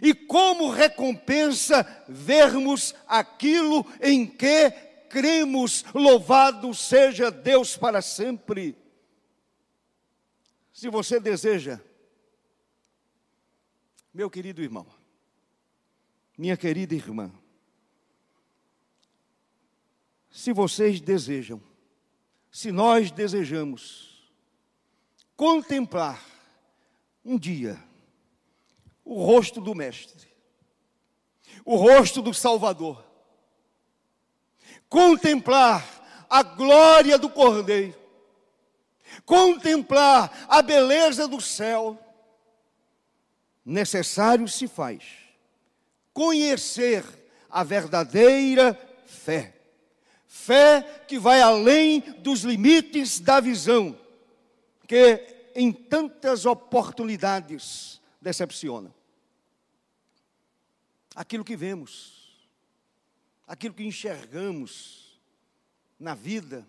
e 0.00 0.14
como 0.14 0.70
recompensa 0.70 1.84
vermos 2.08 2.94
aquilo 3.08 3.84
em 4.00 4.24
que 4.24 4.70
cremos. 5.08 5.84
Louvado 5.92 6.72
seja 6.72 7.32
Deus 7.32 7.76
para 7.76 8.00
sempre. 8.00 8.76
Se 10.72 10.88
você 10.88 11.18
deseja, 11.18 11.80
meu 14.12 14.30
querido 14.30 14.62
irmão, 14.62 14.86
minha 16.36 16.56
querida 16.56 16.94
irmã, 16.94 17.32
se 20.34 20.52
vocês 20.52 21.00
desejam, 21.00 21.62
se 22.50 22.72
nós 22.72 23.12
desejamos 23.12 24.28
contemplar 25.36 26.20
um 27.24 27.38
dia 27.38 27.80
o 29.04 29.24
rosto 29.24 29.60
do 29.60 29.76
Mestre, 29.76 30.28
o 31.64 31.76
rosto 31.76 32.20
do 32.20 32.34
Salvador, 32.34 33.06
contemplar 34.88 36.26
a 36.28 36.42
glória 36.42 37.16
do 37.16 37.30
Cordeiro, 37.30 37.96
contemplar 39.24 40.46
a 40.48 40.60
beleza 40.60 41.28
do 41.28 41.40
céu, 41.40 41.96
necessário 43.64 44.48
se 44.48 44.66
faz 44.66 45.04
conhecer 46.12 47.04
a 47.48 47.62
verdadeira 47.62 48.74
fé. 49.06 49.63
Fé 50.36 51.04
que 51.06 51.16
vai 51.16 51.40
além 51.40 52.00
dos 52.00 52.40
limites 52.40 53.20
da 53.20 53.38
visão, 53.38 53.96
que 54.86 55.52
em 55.54 55.72
tantas 55.72 56.44
oportunidades 56.44 58.00
decepciona. 58.20 58.92
Aquilo 61.14 61.44
que 61.44 61.56
vemos, 61.56 62.46
aquilo 63.46 63.74
que 63.74 63.84
enxergamos 63.84 65.20
na 66.00 66.16
vida, 66.16 66.66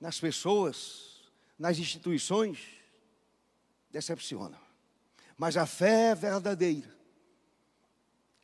nas 0.00 0.20
pessoas, 0.20 1.20
nas 1.58 1.78
instituições, 1.78 2.60
decepciona. 3.90 4.56
Mas 5.36 5.56
a 5.56 5.66
fé 5.66 6.14
verdadeira 6.14 6.94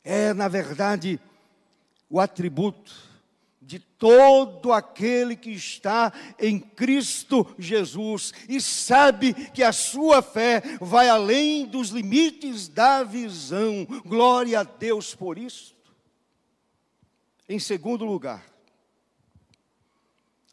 é, 0.03 0.33
na 0.33 0.49
verdade, 0.49 1.21
o 2.09 2.19
atributo 2.19 3.10
de 3.71 3.79
todo 3.79 4.73
aquele 4.73 5.33
que 5.33 5.51
está 5.51 6.11
em 6.37 6.59
Cristo 6.59 7.55
Jesus 7.57 8.33
e 8.49 8.59
sabe 8.59 9.33
que 9.33 9.63
a 9.63 9.71
sua 9.71 10.21
fé 10.21 10.61
vai 10.81 11.07
além 11.07 11.65
dos 11.65 11.87
limites 11.87 12.67
da 12.67 13.01
visão. 13.01 13.85
Glória 14.05 14.59
a 14.59 14.63
Deus 14.63 15.15
por 15.15 15.37
isso. 15.37 15.73
Em 17.47 17.59
segundo 17.59 18.03
lugar, 18.03 18.45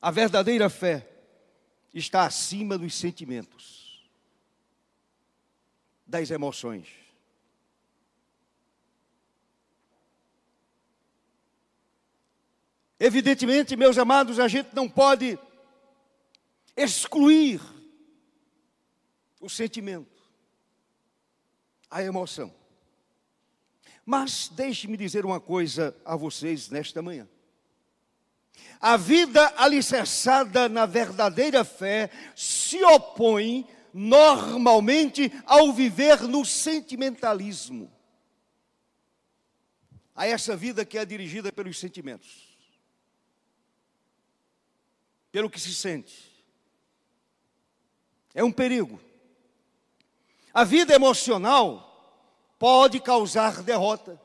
a 0.01 0.13
verdadeira 0.13 0.71
fé 0.71 1.05
está 1.93 2.25
acima 2.25 2.79
dos 2.79 2.95
sentimentos, 2.95 4.09
das 6.07 6.31
emoções. 6.31 6.87
Evidentemente, 13.01 13.77
meus 13.77 13.97
amados, 13.97 14.41
a 14.41 14.49
gente 14.49 14.75
não 14.75 14.89
pode 14.89 15.39
excluir 16.77 17.61
o 19.41 19.49
sentimento, 19.49 20.21
a 21.89 22.03
emoção. 22.03 22.53
Mas 24.05 24.49
deixe-me 24.49 24.97
dizer 24.97 25.25
uma 25.25 25.39
coisa 25.39 25.95
a 26.05 26.17
vocês 26.17 26.71
nesta 26.71 27.01
manhã. 27.01 27.29
A 28.81 28.97
vida 28.97 29.55
alicerçada 29.57 30.69
na 30.69 30.85
verdadeira 30.85 31.65
fé 31.65 32.11
se 32.35 32.83
opõe 32.83 33.69
normalmente 33.95 35.33
ao 35.47 35.73
viver 35.73 36.23
no 36.23 36.45
sentimentalismo. 36.45 37.93
A 40.17 40.27
essa 40.27 40.57
vida 40.57 40.85
que 40.85 40.99
é 40.99 41.05
dirigida 41.05 41.53
pelos 41.53 41.79
sentimentos 41.79 42.48
pelo 45.39 45.49
que 45.49 45.61
se 45.61 45.73
sente. 45.73 46.35
É 48.35 48.43
um 48.43 48.51
perigo. 48.51 49.01
A 50.53 50.65
vida 50.65 50.93
emocional 50.93 52.27
pode 52.59 52.99
causar 52.99 53.63
derrota. 53.63 54.21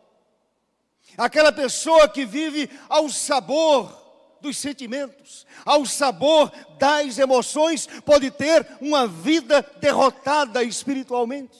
Aquela 1.16 1.52
pessoa 1.52 2.10
que 2.10 2.26
vive 2.26 2.68
ao 2.90 3.10
sabor 3.10 3.96
dos 4.42 4.58
sentimentos, 4.58 5.46
ao 5.64 5.86
sabor 5.86 6.52
das 6.80 7.20
emoções, 7.20 7.86
pode 8.04 8.32
ter 8.32 8.68
uma 8.82 9.08
vida 9.08 9.62
derrotada 9.80 10.64
espiritualmente. 10.64 11.60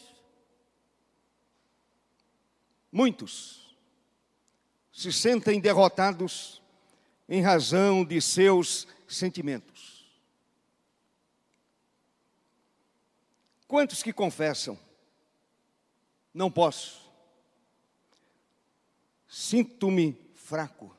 Muitos 2.92 3.78
se 4.92 5.14
sentem 5.14 5.62
derrotados 5.62 6.60
em 7.30 7.40
razão 7.40 8.04
de 8.04 8.20
seus 8.20 8.88
sentimentos. 9.16 10.04
Quantos 13.68 14.04
que 14.04 14.14
confessam? 14.14 14.78
Não 16.34 16.52
posso. 16.52 17.12
Sinto-me 19.28 20.16
fraco. 20.36 20.96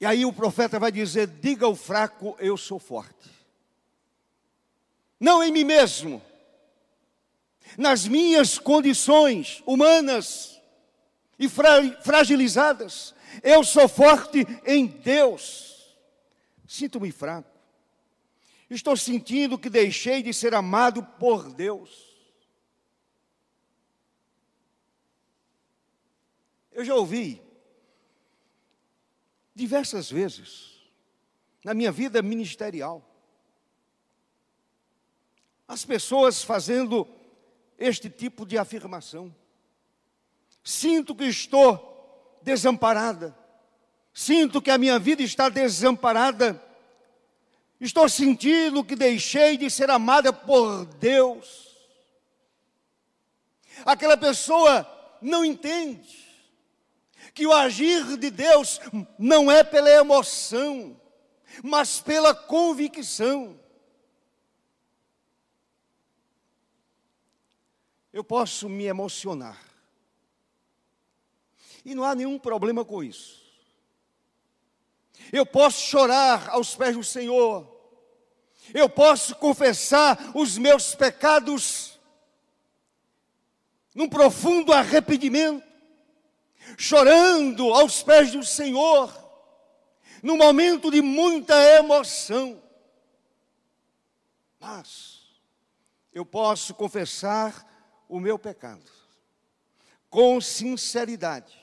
E 0.00 0.06
aí 0.06 0.24
o 0.24 0.32
profeta 0.32 0.78
vai 0.78 0.92
dizer: 0.92 1.26
diga 1.26 1.66
ao 1.66 1.74
fraco, 1.74 2.36
eu 2.38 2.56
sou 2.56 2.78
forte. 2.78 3.28
Não 5.18 5.42
em 5.42 5.50
mim 5.50 5.64
mesmo, 5.64 6.22
nas 7.76 8.06
minhas 8.06 8.56
condições 8.56 9.62
humanas 9.66 10.59
e 11.40 11.48
fragilizadas, 11.48 13.14
eu 13.42 13.64
sou 13.64 13.88
forte 13.88 14.46
em 14.66 14.86
Deus. 14.86 15.96
Sinto-me 16.68 17.10
fraco. 17.10 17.50
Estou 18.68 18.94
sentindo 18.94 19.58
que 19.58 19.70
deixei 19.70 20.22
de 20.22 20.34
ser 20.34 20.54
amado 20.54 21.02
por 21.02 21.50
Deus. 21.50 22.10
Eu 26.70 26.84
já 26.84 26.94
ouvi 26.94 27.42
diversas 29.54 30.10
vezes 30.10 30.78
na 31.64 31.72
minha 31.72 31.90
vida 31.90 32.20
ministerial 32.20 33.06
as 35.66 35.86
pessoas 35.86 36.42
fazendo 36.42 37.08
este 37.78 38.10
tipo 38.10 38.44
de 38.44 38.58
afirmação. 38.58 39.34
Sinto 40.62 41.14
que 41.14 41.24
estou 41.24 42.38
desamparada. 42.42 43.36
Sinto 44.12 44.60
que 44.60 44.70
a 44.70 44.78
minha 44.78 44.98
vida 44.98 45.22
está 45.22 45.48
desamparada. 45.48 46.62
Estou 47.80 48.08
sentindo 48.08 48.84
que 48.84 48.94
deixei 48.94 49.56
de 49.56 49.70
ser 49.70 49.90
amada 49.90 50.32
por 50.32 50.84
Deus. 50.84 51.76
Aquela 53.84 54.16
pessoa 54.16 54.86
não 55.22 55.44
entende 55.44 56.28
que 57.34 57.46
o 57.46 57.52
agir 57.52 58.18
de 58.18 58.30
Deus 58.30 58.80
não 59.18 59.50
é 59.50 59.62
pela 59.64 59.88
emoção, 59.90 61.00
mas 61.62 62.00
pela 62.00 62.34
convicção. 62.34 63.58
Eu 68.12 68.24
posso 68.24 68.68
me 68.68 68.84
emocionar, 68.86 69.58
e 71.84 71.94
não 71.94 72.04
há 72.04 72.14
nenhum 72.14 72.38
problema 72.38 72.84
com 72.84 73.02
isso. 73.02 73.40
Eu 75.32 75.46
posso 75.46 75.82
chorar 75.82 76.48
aos 76.50 76.74
pés 76.74 76.96
do 76.96 77.04
Senhor. 77.04 77.68
Eu 78.72 78.88
posso 78.88 79.34
confessar 79.36 80.32
os 80.34 80.56
meus 80.58 80.94
pecados 80.94 81.98
num 83.94 84.08
profundo 84.08 84.72
arrependimento, 84.72 85.66
chorando 86.78 87.74
aos 87.74 88.02
pés 88.02 88.32
do 88.32 88.44
Senhor, 88.44 89.12
num 90.22 90.36
momento 90.36 90.90
de 90.90 91.02
muita 91.02 91.54
emoção. 91.78 92.62
Mas 94.58 95.22
eu 96.12 96.24
posso 96.24 96.74
confessar 96.74 97.66
o 98.08 98.20
meu 98.20 98.38
pecado 98.38 98.90
com 100.08 100.40
sinceridade 100.40 101.59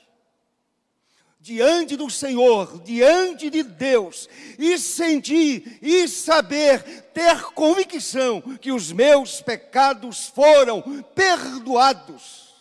diante 1.48 1.96
do 1.96 2.10
Senhor, 2.10 2.82
diante 2.84 3.50
de 3.50 3.64
Deus, 3.64 4.28
e 4.60 4.78
sentir 4.78 5.80
e 5.82 6.06
saber, 6.06 6.84
ter 7.14 7.42
convicção 7.54 8.42
que 8.42 8.70
os 8.70 8.92
meus 8.92 9.42
pecados 9.42 10.28
foram 10.28 10.82
perdoados. 11.16 12.54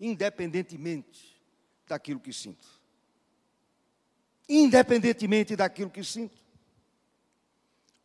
independentemente 0.00 1.38
daquilo 1.86 2.18
que 2.20 2.32
sinto. 2.32 2.66
Independentemente 4.48 5.54
daquilo 5.54 5.90
que 5.90 6.02
sinto. 6.02 6.38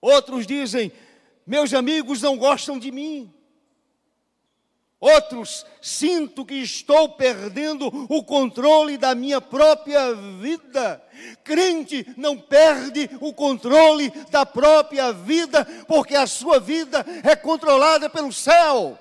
Outros 0.01 0.45
dizem: 0.45 0.91
meus 1.47 1.73
amigos 1.73 2.21
não 2.21 2.37
gostam 2.37 2.77
de 2.77 2.91
mim. 2.91 3.33
Outros, 5.01 5.65
sinto 5.81 6.45
que 6.45 6.53
estou 6.53 7.09
perdendo 7.09 7.87
o 8.07 8.23
controle 8.23 8.99
da 8.99 9.15
minha 9.15 9.41
própria 9.41 10.13
vida. 10.13 11.03
Crente 11.43 12.05
não 12.15 12.37
perde 12.37 13.09
o 13.19 13.33
controle 13.33 14.11
da 14.29 14.45
própria 14.45 15.11
vida, 15.11 15.65
porque 15.87 16.13
a 16.13 16.27
sua 16.27 16.59
vida 16.59 17.03
é 17.23 17.35
controlada 17.35 18.11
pelo 18.11 18.31
céu, 18.31 18.95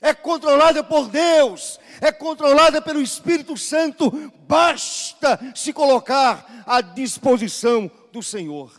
é 0.00 0.14
controlada 0.14 0.84
por 0.84 1.08
Deus, 1.08 1.80
é 2.00 2.12
controlada 2.12 2.80
pelo 2.80 3.02
Espírito 3.02 3.56
Santo. 3.56 4.12
Basta 4.46 5.40
se 5.56 5.72
colocar 5.72 6.62
à 6.64 6.80
disposição 6.80 7.90
do 8.12 8.22
Senhor. 8.22 8.72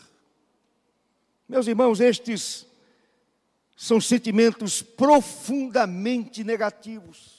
Meus 1.49 1.67
irmãos, 1.67 1.99
estes 1.99 2.65
são 3.75 3.99
sentimentos 3.99 4.81
profundamente 4.81 6.43
negativos. 6.43 7.35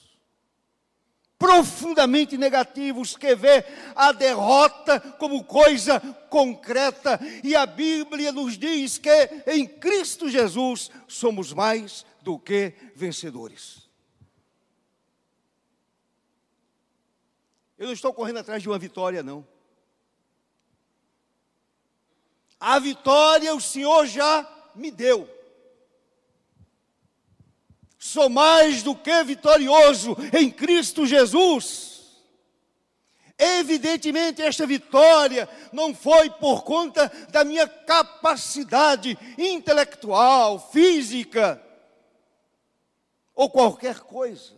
Profundamente 1.38 2.37
negativos, 2.37 3.16
que 3.16 3.35
vê 3.35 3.64
a 3.94 4.11
derrota 4.12 5.01
como 5.18 5.44
coisa 5.44 6.01
concreta, 6.31 7.20
e 7.44 7.55
a 7.55 7.66
Bíblia 7.66 8.33
nos 8.33 8.57
diz 8.57 8.96
que 8.99 9.42
em 9.46 9.66
Cristo 9.66 10.31
Jesus 10.31 10.90
somos 11.07 11.53
mais 11.53 12.07
do 12.22 12.38
que 12.38 12.75
vencedores. 12.94 13.87
Eu 17.79 17.87
não 17.87 17.92
estou 17.92 18.14
correndo 18.14 18.38
atrás 18.38 18.62
de 18.62 18.68
uma 18.68 18.79
vitória, 18.79 19.22
não. 19.22 19.46
A 22.59 22.79
vitória 22.79 23.55
o 23.55 23.61
Senhor 23.61 24.07
já 24.07 24.51
me 24.75 24.90
deu 24.90 25.36
sou 28.07 28.29
mais 28.29 28.83
do 28.83 28.95
que 28.95 29.25
vitorioso 29.25 30.16
em 30.33 30.51
Cristo 30.51 31.07
Jesus. 31.07 31.97
Evidentemente, 33.38 34.40
esta 34.40 34.66
vitória 34.66 35.49
não 35.73 35.95
foi 35.95 36.31
por 36.31 36.62
conta 36.62 37.09
da 37.31 37.45
minha 37.45 37.69
capacidade 37.69 39.19
intelectual, 39.37 40.71
física, 40.71 41.62
ou 43.35 43.51
qualquer 43.51 44.01
coisa. 44.01 44.55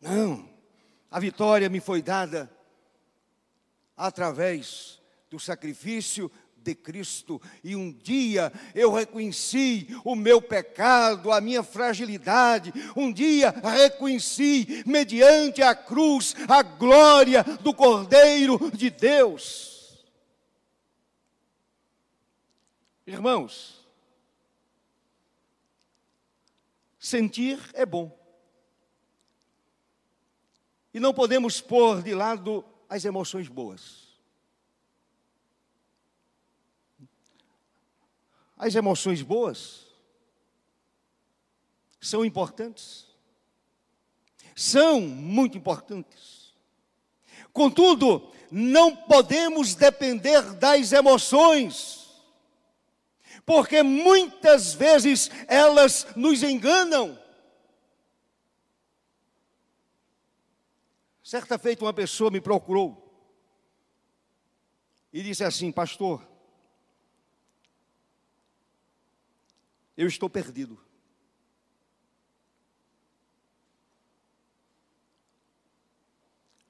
Não, 0.00 0.48
a 1.10 1.18
vitória 1.18 1.68
me 1.68 1.80
foi 1.80 2.00
dada 2.00 2.48
através 3.96 5.00
do 5.28 5.40
sacrifício 5.40 6.30
de 6.62 6.74
Cristo. 6.74 7.40
E 7.62 7.74
um 7.76 7.92
dia 7.92 8.52
eu 8.74 8.92
reconheci 8.92 9.88
o 10.04 10.14
meu 10.14 10.40
pecado, 10.40 11.32
a 11.32 11.40
minha 11.40 11.62
fragilidade. 11.62 12.72
Um 12.96 13.12
dia 13.12 13.50
reconheci, 13.50 14.82
mediante 14.86 15.62
a 15.62 15.74
cruz, 15.74 16.34
a 16.48 16.62
glória 16.62 17.42
do 17.60 17.74
Cordeiro 17.74 18.70
de 18.70 18.90
Deus. 18.90 19.72
Irmãos, 23.06 23.84
sentir 26.98 27.58
é 27.74 27.84
bom. 27.84 28.16
E 30.94 31.00
não 31.00 31.12
podemos 31.12 31.60
pôr 31.60 32.02
de 32.02 32.14
lado 32.14 32.64
as 32.88 33.04
emoções 33.04 33.48
boas. 33.48 34.01
As 38.62 38.76
emoções 38.76 39.22
boas 39.22 39.88
são 42.00 42.24
importantes. 42.24 43.08
São 44.54 45.00
muito 45.00 45.58
importantes. 45.58 46.54
Contudo, 47.52 48.30
não 48.52 48.94
podemos 48.94 49.74
depender 49.74 50.42
das 50.54 50.92
emoções, 50.92 52.08
porque 53.44 53.82
muitas 53.82 54.74
vezes 54.74 55.28
elas 55.48 56.06
nos 56.14 56.44
enganam. 56.44 57.20
Certa 61.20 61.58
feita, 61.58 61.84
uma 61.84 61.92
pessoa 61.92 62.30
me 62.30 62.40
procurou 62.40 63.12
e 65.12 65.20
disse 65.20 65.42
assim: 65.42 65.72
Pastor, 65.72 66.31
eu 69.96 70.06
estou 70.06 70.28
perdido. 70.28 70.80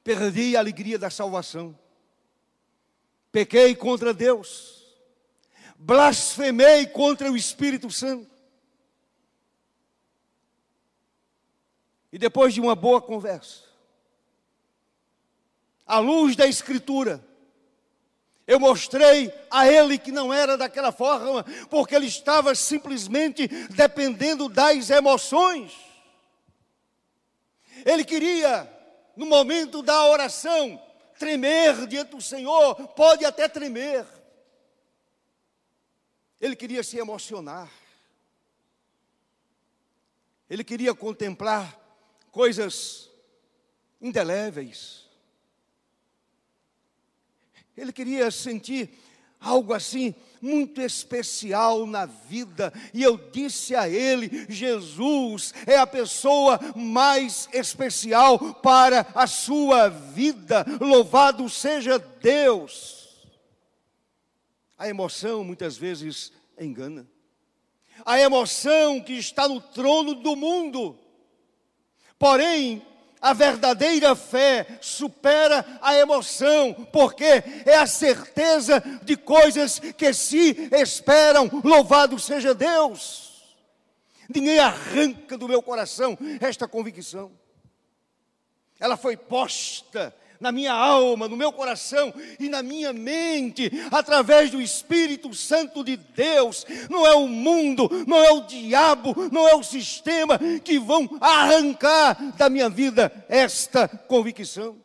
Perdi 0.02 0.56
a 0.56 0.60
alegria 0.60 0.98
da 0.98 1.10
salvação. 1.10 1.78
Pequei 3.30 3.74
contra 3.74 4.12
Deus. 4.12 4.84
Blasfemei 5.76 6.86
contra 6.86 7.30
o 7.30 7.36
Espírito 7.36 7.90
Santo. 7.90 8.30
E 12.12 12.18
depois 12.18 12.52
de 12.52 12.60
uma 12.60 12.74
boa 12.74 13.00
conversa, 13.00 13.64
à 15.86 15.98
luz 15.98 16.36
da 16.36 16.46
Escritura, 16.46 17.26
eu 18.46 18.58
mostrei 18.58 19.32
a 19.50 19.66
ele 19.68 19.98
que 19.98 20.10
não 20.10 20.32
era 20.32 20.56
daquela 20.56 20.90
forma, 20.90 21.44
porque 21.70 21.94
ele 21.94 22.06
estava 22.06 22.54
simplesmente 22.54 23.46
dependendo 23.70 24.48
das 24.48 24.90
emoções. 24.90 25.72
Ele 27.84 28.04
queria, 28.04 28.68
no 29.16 29.26
momento 29.26 29.82
da 29.82 30.04
oração, 30.06 30.80
tremer 31.18 31.86
diante 31.86 32.10
do 32.10 32.20
Senhor, 32.20 32.74
pode 32.88 33.24
até 33.24 33.48
tremer. 33.48 34.04
Ele 36.40 36.56
queria 36.56 36.82
se 36.82 36.98
emocionar. 36.98 37.70
Ele 40.50 40.64
queria 40.64 40.94
contemplar 40.94 41.78
coisas 42.32 43.08
indeléveis 44.00 45.01
ele 47.76 47.92
queria 47.92 48.30
sentir 48.30 48.90
algo 49.40 49.72
assim 49.74 50.14
muito 50.40 50.80
especial 50.80 51.86
na 51.86 52.06
vida, 52.06 52.72
e 52.92 53.02
eu 53.02 53.16
disse 53.16 53.76
a 53.76 53.88
ele: 53.88 54.46
Jesus 54.48 55.54
é 55.66 55.76
a 55.76 55.86
pessoa 55.86 56.58
mais 56.74 57.48
especial 57.52 58.54
para 58.54 59.06
a 59.14 59.26
sua 59.26 59.88
vida, 59.88 60.66
louvado 60.80 61.48
seja 61.48 61.98
Deus. 61.98 63.00
A 64.76 64.88
emoção 64.88 65.44
muitas 65.44 65.76
vezes 65.76 66.32
engana, 66.58 67.06
a 68.04 68.18
emoção 68.20 69.00
que 69.00 69.12
está 69.12 69.46
no 69.46 69.60
trono 69.60 70.14
do 70.14 70.34
mundo, 70.34 70.98
porém, 72.18 72.82
a 73.22 73.32
verdadeira 73.32 74.16
fé 74.16 74.66
supera 74.80 75.64
a 75.80 75.94
emoção, 75.94 76.74
porque 76.92 77.42
é 77.64 77.76
a 77.76 77.86
certeza 77.86 78.82
de 79.04 79.16
coisas 79.16 79.78
que 79.78 80.12
se 80.12 80.68
esperam. 80.72 81.48
Louvado 81.62 82.18
seja 82.18 82.52
Deus! 82.52 83.56
Ninguém 84.28 84.58
arranca 84.58 85.38
do 85.38 85.48
meu 85.48 85.62
coração 85.62 86.18
esta 86.40 86.66
convicção. 86.66 87.30
Ela 88.80 88.96
foi 88.96 89.16
posta 89.16 90.12
na 90.42 90.50
minha 90.50 90.72
alma, 90.72 91.28
no 91.28 91.36
meu 91.36 91.52
coração 91.52 92.12
e 92.38 92.48
na 92.48 92.62
minha 92.62 92.92
mente, 92.92 93.70
através 93.90 94.50
do 94.50 94.60
Espírito 94.60 95.32
Santo 95.32 95.84
de 95.84 95.96
Deus. 95.96 96.66
Não 96.90 97.06
é 97.06 97.14
o 97.14 97.28
mundo, 97.28 97.88
não 98.06 98.18
é 98.18 98.32
o 98.32 98.42
diabo, 98.42 99.14
não 99.30 99.48
é 99.48 99.54
o 99.54 99.62
sistema 99.62 100.38
que 100.62 100.78
vão 100.78 101.08
arrancar 101.20 102.36
da 102.36 102.50
minha 102.50 102.68
vida 102.68 103.24
esta 103.28 103.86
convicção. 103.86 104.76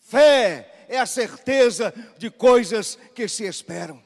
Fé 0.00 0.86
é 0.88 0.98
a 0.98 1.06
certeza 1.06 1.94
de 2.18 2.28
coisas 2.28 2.98
que 3.14 3.28
se 3.28 3.44
esperam. 3.44 4.02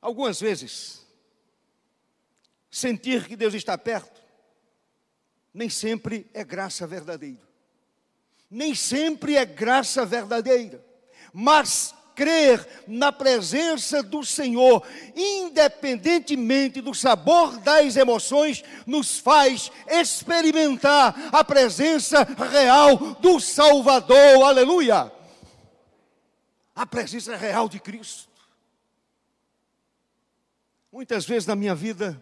Algumas 0.00 0.40
vezes, 0.40 1.04
sentir 2.70 3.26
que 3.26 3.36
Deus 3.36 3.54
está 3.54 3.76
perto 3.76 4.21
nem 5.52 5.68
sempre 5.68 6.30
é 6.32 6.42
graça 6.42 6.86
verdadeira. 6.86 7.42
Nem 8.50 8.74
sempre 8.74 9.36
é 9.36 9.44
graça 9.44 10.04
verdadeira. 10.04 10.84
Mas 11.32 11.94
crer 12.14 12.84
na 12.86 13.10
presença 13.10 14.02
do 14.02 14.24
Senhor, 14.24 14.86
independentemente 15.16 16.80
do 16.80 16.94
sabor 16.94 17.58
das 17.58 17.96
emoções, 17.96 18.62
nos 18.86 19.18
faz 19.18 19.70
experimentar 19.88 21.14
a 21.32 21.42
presença 21.42 22.24
real 22.24 22.96
do 23.20 23.40
Salvador. 23.40 24.44
Aleluia! 24.44 25.10
A 26.74 26.86
presença 26.86 27.36
real 27.36 27.68
de 27.68 27.80
Cristo. 27.80 28.30
Muitas 30.90 31.24
vezes 31.24 31.46
na 31.46 31.56
minha 31.56 31.74
vida, 31.74 32.20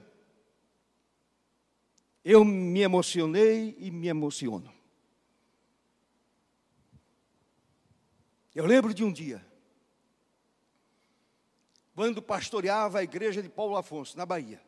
eu 2.24 2.44
me 2.44 2.80
emocionei 2.80 3.76
e 3.78 3.90
me 3.90 4.09
emociono. 4.09 4.72
Eu 8.54 8.66
lembro 8.66 8.92
de 8.92 9.04
um 9.04 9.12
dia, 9.12 9.44
quando 11.94 12.20
pastoreava 12.20 12.98
a 12.98 13.02
igreja 13.02 13.42
de 13.42 13.48
Paulo 13.48 13.76
Afonso, 13.76 14.16
na 14.16 14.26
Bahia. 14.26 14.61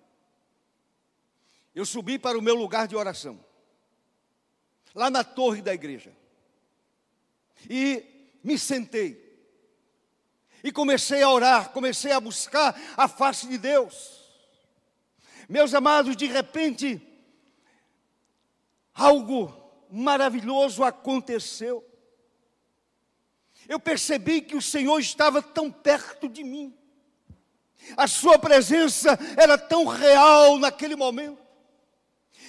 Eu 1.74 1.84
subi 1.84 2.18
para 2.18 2.38
o 2.38 2.42
meu 2.42 2.54
lugar 2.54 2.86
de 2.86 2.94
oração, 2.94 3.42
lá 4.94 5.10
na 5.10 5.24
torre 5.24 5.62
da 5.62 5.74
igreja, 5.74 6.14
e 7.68 8.04
me 8.44 8.58
sentei, 8.58 9.20
e 10.62 10.70
comecei 10.70 11.22
a 11.22 11.30
orar, 11.30 11.70
comecei 11.70 12.12
a 12.12 12.20
buscar 12.20 12.80
a 12.96 13.08
face 13.08 13.48
de 13.48 13.58
Deus. 13.58 14.20
Meus 15.48 15.74
amados, 15.74 16.16
de 16.16 16.26
repente, 16.26 17.11
algo 18.94 19.62
maravilhoso 19.90 20.82
aconteceu. 20.82 21.86
Eu 23.68 23.78
percebi 23.78 24.40
que 24.40 24.56
o 24.56 24.62
Senhor 24.62 24.98
estava 24.98 25.42
tão 25.42 25.70
perto 25.70 26.28
de 26.28 26.42
mim. 26.42 26.76
A 27.96 28.06
sua 28.06 28.38
presença 28.38 29.18
era 29.36 29.58
tão 29.58 29.84
real 29.84 30.58
naquele 30.58 30.94
momento, 30.94 31.42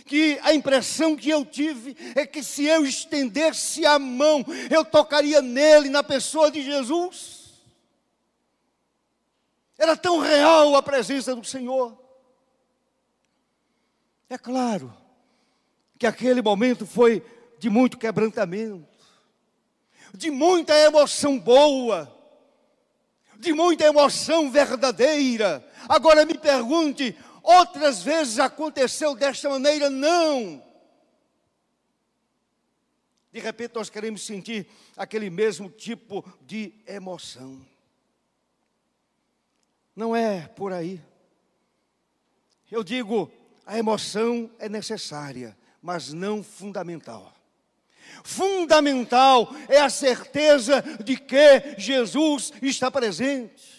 que 0.05 0.39
a 0.43 0.53
impressão 0.53 1.15
que 1.15 1.29
eu 1.29 1.43
tive 1.45 1.97
é 2.15 2.25
que 2.25 2.43
se 2.43 2.65
eu 2.65 2.85
estendesse 2.85 3.85
a 3.85 3.97
mão, 3.97 4.45
eu 4.69 4.85
tocaria 4.85 5.41
nele, 5.41 5.89
na 5.89 6.03
pessoa 6.03 6.51
de 6.51 6.61
Jesus. 6.61 7.63
Era 9.77 9.97
tão 9.97 10.19
real 10.19 10.75
a 10.75 10.83
presença 10.83 11.35
do 11.35 11.43
Senhor. 11.43 11.97
É 14.29 14.37
claro 14.37 15.02
que 15.97 16.07
aquele 16.07 16.41
momento 16.41 16.85
foi 16.85 17.23
de 17.59 17.69
muito 17.69 17.97
quebrantamento, 17.97 18.87
de 20.13 20.29
muita 20.29 20.77
emoção 20.77 21.39
boa, 21.39 22.13
de 23.37 23.53
muita 23.53 23.85
emoção 23.85 24.51
verdadeira. 24.51 25.65
Agora 25.87 26.25
me 26.25 26.37
pergunte, 26.37 27.17
outras 27.41 28.03
vezes 28.03 28.39
aconteceu 28.39 29.15
desta 29.15 29.49
maneira? 29.49 29.89
Não. 29.89 30.63
De 33.31 33.39
repente 33.39 33.73
nós 33.75 33.89
queremos 33.89 34.23
sentir 34.23 34.67
aquele 34.95 35.29
mesmo 35.29 35.69
tipo 35.69 36.23
de 36.41 36.73
emoção. 36.85 37.65
Não 39.95 40.15
é 40.15 40.47
por 40.47 40.71
aí. 40.71 41.01
Eu 42.69 42.83
digo, 42.83 43.31
a 43.65 43.77
emoção 43.77 44.49
é 44.59 44.67
necessária, 44.67 45.57
mas 45.83 46.13
não 46.13 46.41
fundamental. 46.41 47.35
Fundamental 48.23 49.53
é 49.67 49.81
a 49.81 49.89
certeza 49.89 50.81
de 51.03 51.17
que 51.17 51.75
Jesus 51.77 52.53
está 52.61 52.89
presente. 52.89 53.73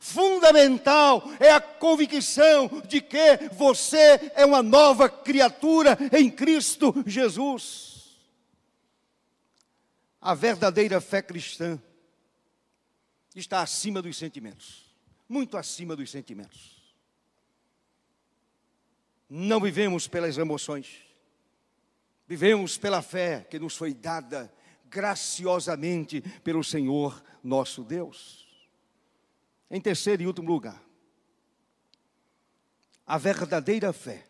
Fundamental 0.00 1.22
é 1.38 1.52
a 1.52 1.60
convicção 1.60 2.82
de 2.86 3.00
que 3.00 3.48
você 3.52 4.32
é 4.34 4.44
uma 4.44 4.62
nova 4.62 5.08
criatura 5.08 5.96
em 6.12 6.28
Cristo 6.28 6.92
Jesus. 7.06 8.16
A 10.20 10.34
verdadeira 10.34 11.00
fé 11.00 11.22
cristã 11.22 11.80
está 13.36 13.60
acima 13.60 14.02
dos 14.02 14.16
sentimentos, 14.18 14.84
muito 15.28 15.56
acima 15.56 15.94
dos 15.94 16.10
sentimentos. 16.10 16.74
Não 19.30 19.60
vivemos 19.60 20.08
pelas 20.08 20.38
emoções 20.38 21.05
Vivemos 22.26 22.76
pela 22.76 23.02
fé 23.02 23.46
que 23.48 23.58
nos 23.58 23.76
foi 23.76 23.94
dada 23.94 24.52
graciosamente 24.86 26.20
pelo 26.42 26.64
Senhor 26.64 27.22
nosso 27.42 27.84
Deus. 27.84 28.46
Em 29.70 29.80
terceiro 29.80 30.22
e 30.22 30.26
último 30.26 30.48
lugar, 30.48 30.82
a 33.06 33.18
verdadeira 33.18 33.92
fé 33.92 34.26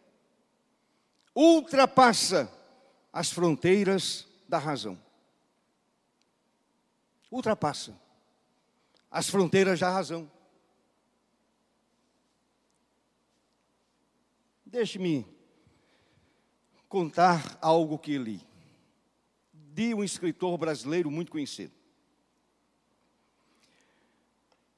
ultrapassa 1.35 2.53
as 3.13 3.31
fronteiras 3.31 4.27
da 4.49 4.59
razão. 4.59 5.01
Ultrapassa 7.31 7.99
as 9.11 9.29
fronteiras 9.29 9.81
da 9.81 9.91
razão. 9.91 10.31
Deixe-me 14.65 15.36
contar 16.97 17.59
algo 17.61 17.99
que 17.99 18.17
li, 18.17 18.41
de 19.53 19.93
um 19.93 20.03
escritor 20.03 20.57
brasileiro 20.57 21.11
muito 21.11 21.31
conhecido. 21.31 21.75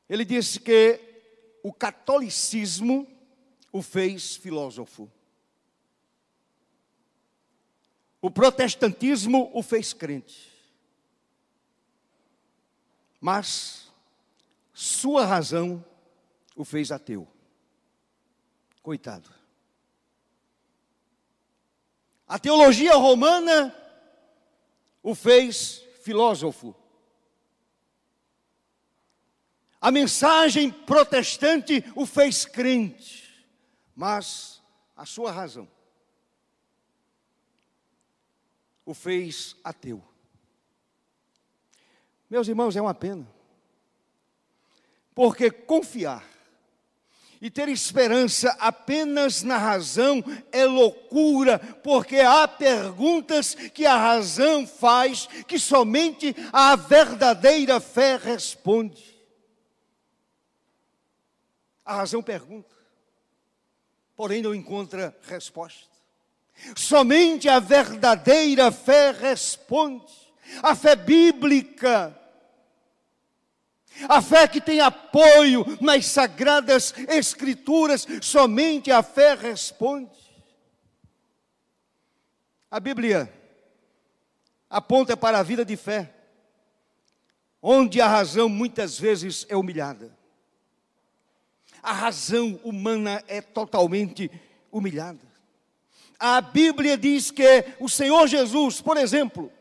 Ele 0.08 0.24
disse 0.24 0.58
que 0.58 0.98
o 1.62 1.72
catolicismo 1.72 3.06
o 3.70 3.80
fez 3.80 4.34
filósofo. 4.34 5.08
O 8.20 8.32
protestantismo 8.32 9.48
o 9.54 9.62
fez 9.62 9.92
crente. 9.92 10.52
Mas 13.20 13.92
sua 14.74 15.24
razão 15.24 15.84
o 16.56 16.64
fez 16.64 16.90
ateu. 16.90 17.28
Coitado. 18.82 19.37
A 22.28 22.38
teologia 22.38 22.94
romana 22.94 23.74
o 25.02 25.14
fez 25.14 25.82
filósofo. 26.02 26.74
A 29.80 29.90
mensagem 29.90 30.70
protestante 30.70 31.84
o 31.94 32.04
fez 32.04 32.44
crente, 32.44 33.46
mas 33.94 34.60
a 34.94 35.06
sua 35.06 35.30
razão 35.30 35.68
o 38.84 38.94
fez 38.94 39.54
ateu. 39.62 40.02
Meus 42.28 42.48
irmãos, 42.48 42.74
é 42.74 42.80
uma 42.80 42.94
pena, 42.94 43.26
porque 45.14 45.50
confiar 45.50 46.24
e 47.40 47.50
ter 47.50 47.68
esperança 47.68 48.56
apenas 48.58 49.42
na 49.42 49.56
razão 49.56 50.24
é 50.50 50.64
loucura, 50.64 51.58
porque 51.58 52.16
há 52.16 52.48
perguntas 52.48 53.54
que 53.54 53.86
a 53.86 53.96
razão 53.96 54.66
faz 54.66 55.28
que 55.46 55.58
somente 55.58 56.34
a 56.52 56.74
verdadeira 56.74 57.80
fé 57.80 58.16
responde. 58.16 59.16
A 61.84 61.94
razão 61.94 62.22
pergunta, 62.22 62.74
porém 64.16 64.42
não 64.42 64.54
encontra 64.54 65.16
resposta. 65.22 65.88
Somente 66.76 67.48
a 67.48 67.60
verdadeira 67.60 68.72
fé 68.72 69.12
responde. 69.12 70.12
A 70.62 70.74
fé 70.74 70.96
bíblica 70.96 72.17
a 74.08 74.20
fé 74.20 74.46
que 74.46 74.60
tem 74.60 74.80
apoio 74.80 75.64
nas 75.80 76.06
sagradas 76.06 76.94
escrituras, 77.08 78.06
somente 78.20 78.90
a 78.90 79.02
fé 79.02 79.34
responde. 79.34 80.10
A 82.70 82.78
Bíblia 82.78 83.32
aponta 84.68 85.16
para 85.16 85.38
a 85.38 85.42
vida 85.42 85.64
de 85.64 85.76
fé, 85.76 86.12
onde 87.62 88.00
a 88.00 88.06
razão 88.06 88.48
muitas 88.48 88.98
vezes 88.98 89.46
é 89.48 89.56
humilhada. 89.56 90.16
A 91.82 91.92
razão 91.92 92.60
humana 92.62 93.22
é 93.26 93.40
totalmente 93.40 94.30
humilhada. 94.70 95.26
A 96.18 96.40
Bíblia 96.40 96.98
diz 96.98 97.30
que 97.30 97.64
o 97.78 97.88
Senhor 97.88 98.26
Jesus, 98.26 98.80
por 98.80 98.96
exemplo, 98.96 99.52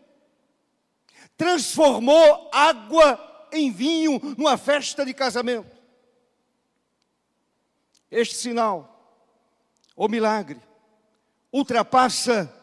transformou 1.37 2.49
água 2.51 3.26
em 3.51 3.71
vinho 3.71 4.19
numa 4.37 4.57
festa 4.57 5.05
de 5.05 5.13
casamento. 5.13 5.75
Este 8.09 8.35
sinal, 8.35 9.19
ou 9.95 10.07
milagre, 10.07 10.59
ultrapassa 11.51 12.53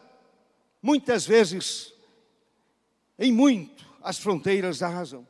muitas 0.81 1.25
vezes, 1.25 1.93
em 3.17 3.31
muito, 3.31 3.85
as 4.01 4.17
fronteiras 4.17 4.79
da 4.79 4.87
razão. 4.87 5.27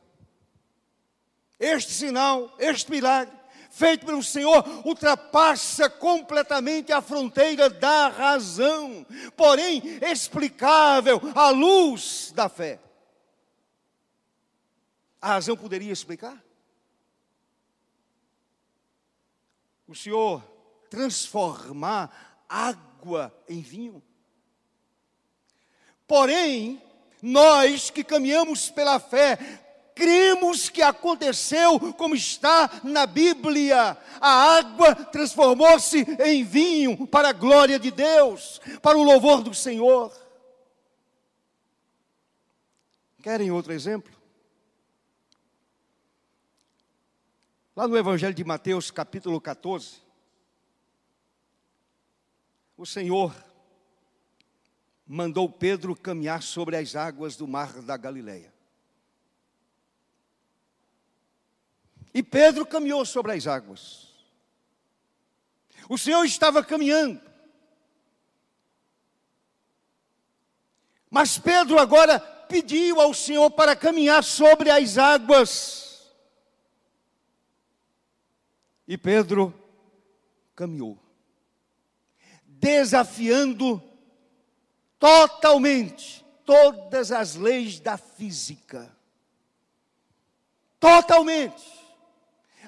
Este 1.58 1.92
sinal, 1.92 2.54
este 2.58 2.90
milagre, 2.90 3.34
feito 3.70 4.06
pelo 4.06 4.22
Senhor, 4.22 4.64
ultrapassa 4.86 5.88
completamente 5.88 6.92
a 6.92 7.00
fronteira 7.00 7.68
da 7.68 8.08
razão, 8.08 9.06
porém 9.36 9.82
explicável 10.02 11.20
à 11.34 11.50
luz 11.50 12.32
da 12.34 12.48
fé. 12.48 12.80
A 15.26 15.30
razão 15.30 15.56
poderia 15.56 15.92
explicar? 15.92 16.40
O 19.88 19.92
Senhor 19.92 20.40
transformar 20.88 22.44
água 22.48 23.36
em 23.48 23.60
vinho. 23.60 24.00
Porém, 26.06 26.80
nós 27.20 27.90
que 27.90 28.04
caminhamos 28.04 28.70
pela 28.70 29.00
fé, 29.00 29.36
cremos 29.96 30.68
que 30.68 30.80
aconteceu 30.80 31.92
como 31.94 32.14
está 32.14 32.82
na 32.84 33.04
Bíblia. 33.04 33.98
A 34.20 34.58
água 34.58 34.94
transformou-se 34.94 36.06
em 36.24 36.44
vinho 36.44 37.04
para 37.04 37.30
a 37.30 37.32
glória 37.32 37.80
de 37.80 37.90
Deus, 37.90 38.60
para 38.80 38.96
o 38.96 39.02
louvor 39.02 39.42
do 39.42 39.52
Senhor. 39.52 40.16
Querem 43.20 43.50
outro 43.50 43.72
exemplo? 43.72 44.16
Lá 47.76 47.86
no 47.86 47.94
Evangelho 47.94 48.32
de 48.32 48.42
Mateus, 48.42 48.90
capítulo 48.90 49.38
14, 49.38 49.96
o 52.74 52.86
Senhor 52.86 53.36
mandou 55.06 55.46
Pedro 55.46 55.94
caminhar 55.94 56.42
sobre 56.42 56.74
as 56.74 56.96
águas 56.96 57.36
do 57.36 57.46
mar 57.46 57.82
da 57.82 57.98
Galileia. 57.98 58.50
E 62.14 62.22
Pedro 62.22 62.64
caminhou 62.64 63.04
sobre 63.04 63.32
as 63.32 63.46
águas. 63.46 64.08
O 65.86 65.98
Senhor 65.98 66.24
estava 66.24 66.64
caminhando. 66.64 67.20
Mas 71.10 71.36
Pedro 71.36 71.78
agora 71.78 72.18
pediu 72.18 73.02
ao 73.02 73.12
Senhor 73.12 73.50
para 73.50 73.76
caminhar 73.76 74.24
sobre 74.24 74.70
as 74.70 74.96
águas. 74.96 75.85
E 78.86 78.96
Pedro 78.96 79.52
caminhou, 80.54 80.98
desafiando 82.44 83.82
totalmente 84.98 86.24
todas 86.44 87.10
as 87.10 87.34
leis 87.34 87.80
da 87.80 87.98
física. 87.98 88.94
Totalmente. 90.78 91.64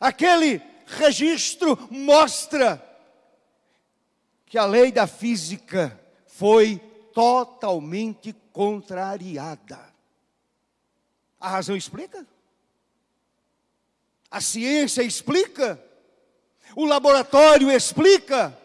Aquele 0.01 0.61
registro 0.87 1.79
mostra 1.91 2.85
que 4.45 4.59
a 4.59 4.64
lei 4.64 4.91
da 4.91 5.07
física 5.07 5.99
foi 6.27 6.79
totalmente 7.12 8.33
contrariada. 8.53 9.79
A 11.39 11.49
razão 11.49 11.77
explica? 11.77 12.27
A 14.31 14.41
ciência 14.41 15.03
explica? 15.03 15.88
O 16.75 16.85
laboratório 16.85 17.71
explica? 17.71 18.57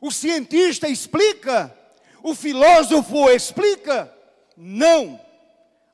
O 0.00 0.10
cientista 0.10 0.88
explica? 0.88 1.76
O 2.22 2.34
filósofo 2.34 3.28
explica? 3.30 4.12
Não. 4.56 5.20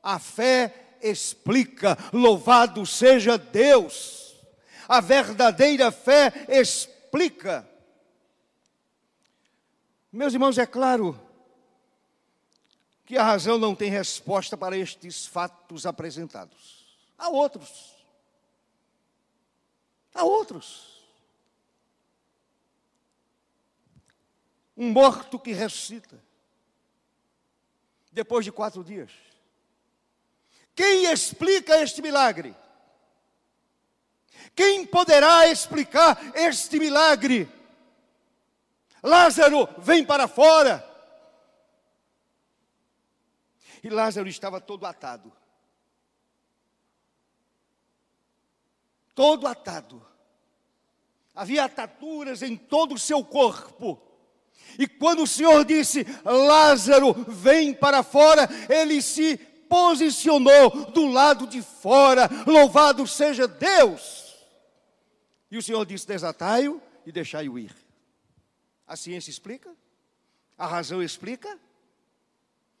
A 0.01 0.19
fé 0.19 0.97
explica. 1.01 1.97
Louvado 2.11 2.85
seja 2.85 3.37
Deus. 3.37 4.35
A 4.87 5.01
verdadeira 5.01 5.91
fé 5.91 6.31
explica. 6.47 7.67
Meus 10.11 10.33
irmãos, 10.33 10.57
é 10.57 10.65
claro 10.65 11.19
que 13.05 13.17
a 13.17 13.23
razão 13.23 13.57
não 13.57 13.75
tem 13.75 13.89
resposta 13.89 14.57
para 14.57 14.77
estes 14.77 15.25
fatos 15.25 15.85
apresentados. 15.85 16.85
Há 17.17 17.29
outros. 17.29 17.94
Há 20.15 20.23
outros. 20.23 20.95
Um 24.77 24.91
morto 24.91 25.37
que 25.37 25.51
ressuscita 25.51 26.23
depois 28.11 28.45
de 28.45 28.51
quatro 28.51 28.81
dias. 28.81 29.11
Quem 30.73 31.05
explica 31.05 31.81
este 31.81 32.01
milagre? 32.01 32.55
Quem 34.55 34.85
poderá 34.85 35.49
explicar 35.49 36.17
este 36.33 36.79
milagre? 36.79 37.49
Lázaro, 39.03 39.67
vem 39.77 40.05
para 40.05 40.29
fora. 40.29 40.83
E 43.83 43.89
Lázaro 43.89 44.29
estava 44.29 44.61
todo 44.61 44.85
atado. 44.85 45.31
Todo 49.15 49.47
atado. 49.47 50.05
Havia 51.33 51.63
ataduras 51.65 52.41
em 52.41 52.55
todo 52.55 52.95
o 52.95 52.99
seu 52.99 53.23
corpo. 53.23 54.01
E 54.77 54.87
quando 54.87 55.23
o 55.23 55.27
Senhor 55.27 55.63
disse: 55.65 56.05
Lázaro, 56.23 57.13
vem 57.27 57.73
para 57.73 58.03
fora, 58.03 58.47
ele 58.69 59.01
se 59.01 59.37
posicionou 59.69 60.91
do 60.91 61.07
lado 61.07 61.47
de 61.47 61.61
fora. 61.61 62.29
Louvado 62.45 63.07
seja 63.07 63.47
Deus! 63.47 64.35
E 65.49 65.57
o 65.57 65.61
Senhor 65.61 65.85
disse: 65.85 66.05
desatai-o 66.05 66.81
e 67.05 67.11
deixai-o 67.11 67.57
ir. 67.57 67.75
A 68.87 68.95
ciência 68.95 69.29
explica? 69.29 69.73
A 70.57 70.67
razão 70.67 71.01
explica? 71.01 71.59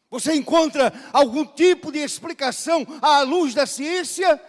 Você 0.09 0.33
encontra 0.33 0.93
algum 1.11 1.45
tipo 1.45 1.91
de 1.91 1.99
explicação 1.99 2.85
à 3.01 3.21
luz 3.21 3.53
da 3.53 3.65
ciência? 3.65 4.41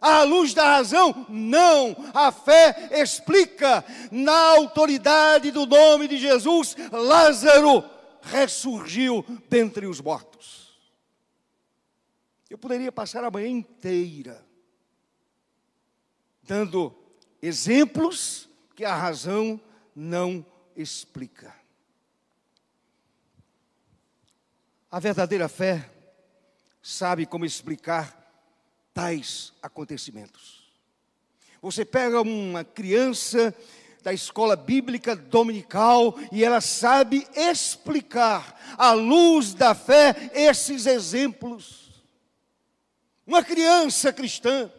À 0.00 0.22
luz 0.22 0.54
da 0.54 0.76
razão? 0.76 1.26
Não. 1.28 1.94
A 2.14 2.32
fé 2.32 2.88
explica. 2.92 3.84
Na 4.10 4.56
autoridade 4.56 5.50
do 5.50 5.66
nome 5.66 6.08
de 6.08 6.16
Jesus, 6.16 6.74
Lázaro 6.90 7.84
ressurgiu 8.22 9.24
dentre 9.48 9.86
os 9.86 10.00
mortos. 10.00 10.78
Eu 12.48 12.58
poderia 12.58 12.90
passar 12.90 13.22
a 13.24 13.30
manhã 13.30 13.48
inteira 13.48 14.44
dando 16.50 16.92
exemplos 17.40 18.48
que 18.74 18.84
a 18.84 18.92
razão 18.92 19.60
não 19.94 20.44
explica. 20.74 21.54
A 24.90 24.98
verdadeira 24.98 25.48
fé 25.48 25.88
sabe 26.82 27.24
como 27.24 27.44
explicar 27.44 28.19
tais 29.00 29.54
acontecimentos. 29.62 30.60
Você 31.62 31.86
pega 31.86 32.20
uma 32.20 32.62
criança 32.62 33.54
da 34.02 34.12
escola 34.12 34.54
bíblica 34.54 35.16
dominical 35.16 36.14
e 36.30 36.44
ela 36.44 36.60
sabe 36.60 37.26
explicar, 37.34 38.60
à 38.76 38.92
luz 38.92 39.54
da 39.54 39.74
fé, 39.74 40.30
esses 40.34 40.84
exemplos. 40.84 42.02
Uma 43.26 43.42
criança 43.42 44.12
cristã, 44.12 44.70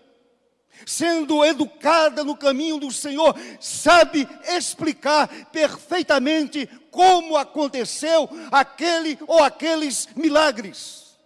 sendo 0.85 1.43
educada 1.43 2.23
no 2.23 2.37
caminho 2.37 2.77
do 2.77 2.91
Senhor, 2.91 3.35
sabe 3.59 4.27
explicar 4.49 5.27
perfeitamente 5.47 6.67
como 6.91 7.37
aconteceu 7.37 8.29
aquele 8.51 9.17
ou 9.25 9.43
aqueles 9.43 10.07
milagres. 10.15 11.17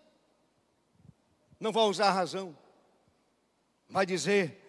Não 1.59 1.73
vai 1.73 1.83
usar 1.83 2.11
razão, 2.11 2.55
vai 3.89 4.05
dizer 4.05 4.61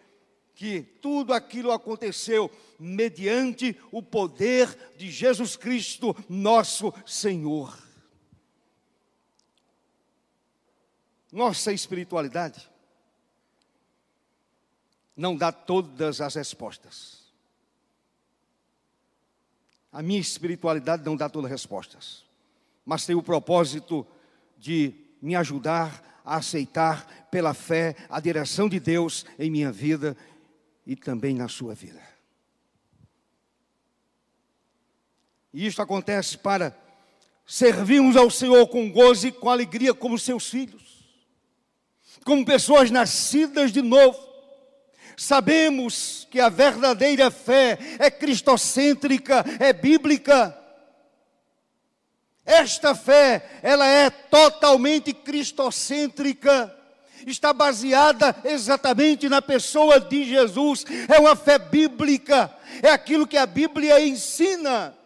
que 0.54 0.82
tudo 0.82 1.32
aquilo 1.34 1.70
aconteceu 1.70 2.50
mediante 2.78 3.78
o 3.92 4.02
poder 4.02 4.94
de 4.96 5.10
Jesus 5.10 5.56
Cristo, 5.56 6.16
nosso 6.28 6.92
Senhor. 7.06 7.76
Nossa 11.30 11.72
espiritualidade 11.72 12.70
não 15.16 15.36
dá 15.36 15.50
todas 15.50 16.20
as 16.20 16.34
respostas. 16.34 17.24
A 19.92 20.02
minha 20.02 20.20
espiritualidade 20.20 21.04
não 21.04 21.16
dá 21.16 21.28
todas 21.28 21.50
as 21.50 21.52
respostas, 21.52 22.24
mas 22.84 23.06
tem 23.06 23.16
o 23.16 23.22
propósito 23.22 24.06
de 24.58 24.94
me 25.22 25.34
ajudar 25.34 26.15
a 26.26 26.36
aceitar 26.36 27.28
pela 27.30 27.54
fé 27.54 27.94
a 28.10 28.20
direção 28.20 28.68
de 28.68 28.78
Deus 28.78 29.24
em 29.38 29.50
minha 29.50 29.72
vida 29.72 30.14
e 30.84 30.94
também 30.94 31.34
na 31.34 31.48
sua 31.48 31.74
vida. 31.74 32.02
E 35.54 35.66
isto 35.66 35.80
acontece 35.80 36.36
para 36.36 36.76
servirmos 37.46 38.16
ao 38.16 38.28
Senhor 38.28 38.66
com 38.66 38.90
gozo 38.90 39.28
e 39.28 39.32
com 39.32 39.48
alegria 39.48 39.94
como 39.94 40.18
seus 40.18 40.50
filhos 40.50 40.86
como 42.26 42.44
pessoas 42.44 42.90
nascidas 42.90 43.70
de 43.70 43.80
novo. 43.80 44.18
Sabemos 45.16 46.26
que 46.28 46.40
a 46.40 46.48
verdadeira 46.48 47.30
fé 47.30 47.78
é 48.00 48.10
cristocêntrica, 48.10 49.44
é 49.60 49.72
bíblica. 49.72 50.54
Esta 52.46 52.94
fé, 52.94 53.60
ela 53.62 53.86
é 53.86 54.08
totalmente 54.08 55.12
cristocêntrica 55.12 56.72
está 57.26 57.52
baseada 57.52 58.36
exatamente 58.44 59.28
na 59.28 59.42
pessoa 59.42 60.00
de 60.00 60.24
Jesus. 60.24 60.84
É 61.08 61.18
uma 61.18 61.34
fé 61.34 61.58
bíblica, 61.58 62.54
é 62.82 62.90
aquilo 62.90 63.26
que 63.26 63.36
a 63.36 63.46
Bíblia 63.46 64.00
ensina. 64.00 64.96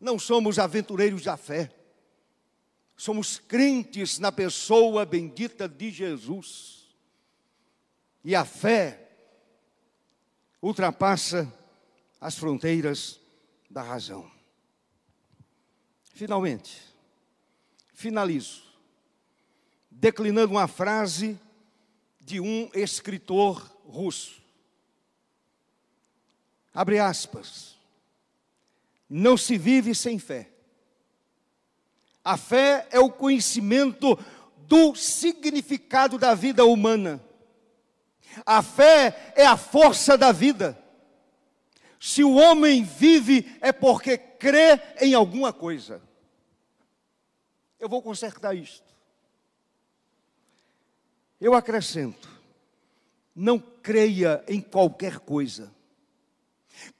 Não 0.00 0.18
somos 0.18 0.58
aventureiros 0.58 1.22
da 1.24 1.36
fé, 1.36 1.70
somos 2.96 3.38
crentes 3.38 4.18
na 4.18 4.30
pessoa 4.30 5.04
bendita 5.04 5.68
de 5.68 5.90
Jesus. 5.90 6.88
E 8.24 8.34
a 8.34 8.44
fé 8.44 9.08
ultrapassa 10.62 11.52
as 12.20 12.36
fronteiras 12.36 13.20
da 13.70 13.82
razão. 13.82 14.37
Finalmente, 16.18 16.82
finalizo 17.94 18.64
declinando 19.88 20.54
uma 20.54 20.66
frase 20.66 21.38
de 22.20 22.40
um 22.40 22.68
escritor 22.74 23.64
russo. 23.86 24.42
Abre 26.74 26.98
aspas. 26.98 27.76
Não 29.08 29.36
se 29.36 29.56
vive 29.56 29.94
sem 29.94 30.18
fé. 30.18 30.50
A 32.24 32.36
fé 32.36 32.88
é 32.90 32.98
o 32.98 33.12
conhecimento 33.12 34.18
do 34.66 34.96
significado 34.96 36.18
da 36.18 36.34
vida 36.34 36.64
humana. 36.64 37.24
A 38.44 38.60
fé 38.60 39.32
é 39.36 39.46
a 39.46 39.56
força 39.56 40.18
da 40.18 40.32
vida. 40.32 40.76
Se 42.00 42.24
o 42.24 42.34
homem 42.34 42.82
vive, 42.82 43.56
é 43.60 43.70
porque 43.70 44.18
crê 44.18 44.80
em 45.00 45.14
alguma 45.14 45.52
coisa. 45.52 46.07
Eu 47.78 47.88
vou 47.88 48.02
consertar 48.02 48.54
isto. 48.54 48.86
Eu 51.40 51.54
acrescento: 51.54 52.28
não 53.34 53.58
creia 53.58 54.42
em 54.48 54.60
qualquer 54.60 55.20
coisa. 55.20 55.72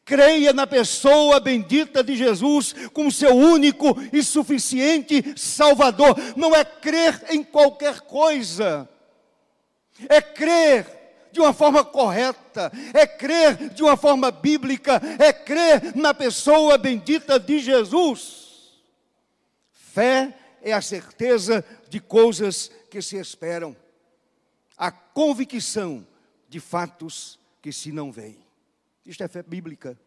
Creia 0.04 0.52
na 0.52 0.66
pessoa 0.66 1.38
bendita 1.38 2.02
de 2.02 2.16
Jesus 2.16 2.74
como 2.92 3.12
seu 3.12 3.36
único 3.36 3.96
e 4.12 4.22
suficiente 4.22 5.22
Salvador. 5.36 6.16
Não 6.36 6.54
é 6.54 6.64
crer 6.64 7.26
em 7.30 7.44
qualquer 7.44 8.00
coisa, 8.00 8.88
é 10.08 10.20
crer 10.20 10.98
de 11.30 11.40
uma 11.40 11.52
forma 11.52 11.84
correta, 11.84 12.72
é 12.94 13.06
crer 13.06 13.68
de 13.70 13.82
uma 13.82 13.96
forma 13.96 14.30
bíblica, 14.30 15.00
é 15.18 15.32
crer 15.32 15.94
na 15.94 16.14
pessoa 16.14 16.78
bendita 16.78 17.38
de 17.38 17.58
Jesus. 17.58 18.72
Fé 19.72 20.34
é 20.62 20.72
a 20.72 20.82
certeza 20.82 21.64
de 21.88 22.00
coisas 22.00 22.70
que 22.90 23.00
se 23.02 23.16
esperam 23.16 23.76
a 24.76 24.90
convicção 24.90 26.06
de 26.48 26.60
fatos 26.60 27.38
que 27.60 27.72
se 27.72 27.90
não 27.90 28.12
veem. 28.12 28.46
Isto 29.04 29.24
é 29.24 29.28
fé 29.28 29.42
bíblica. 29.42 29.98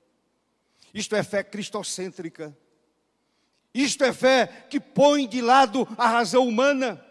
Isto 0.94 1.16
é 1.16 1.24
fé 1.24 1.44
cristocêntrica. 1.44 2.56
Isto 3.74 4.04
é 4.04 4.14
fé 4.14 4.48
que 4.70 4.80
põe 4.80 5.28
de 5.28 5.42
lado 5.42 5.88
a 5.98 6.08
razão 6.08 6.48
humana. 6.48 7.06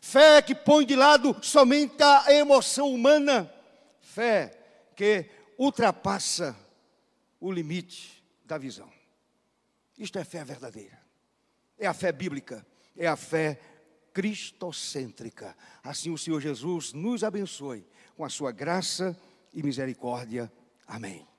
Fé 0.00 0.40
que 0.40 0.54
põe 0.54 0.86
de 0.86 0.96
lado 0.96 1.36
somente 1.42 2.02
a 2.02 2.32
emoção 2.32 2.92
humana. 2.92 3.52
Fé 4.00 4.58
que 4.96 5.30
ultrapassa 5.58 6.56
o 7.38 7.50
limite 7.50 8.24
da 8.44 8.56
visão. 8.56 8.90
Isto 9.98 10.18
é 10.18 10.24
fé 10.24 10.44
verdadeira. 10.44 10.99
É 11.80 11.86
a 11.86 11.94
fé 11.94 12.12
bíblica. 12.12 12.64
É 12.96 13.08
a 13.08 13.16
fé 13.16 13.58
cristocêntrica. 14.12 15.56
Assim 15.82 16.10
o 16.10 16.18
Senhor 16.18 16.40
Jesus 16.40 16.92
nos 16.92 17.24
abençoe 17.24 17.86
com 18.16 18.24
a 18.24 18.28
sua 18.28 18.52
graça 18.52 19.16
e 19.52 19.62
misericórdia. 19.62 20.52
Amém. 20.86 21.29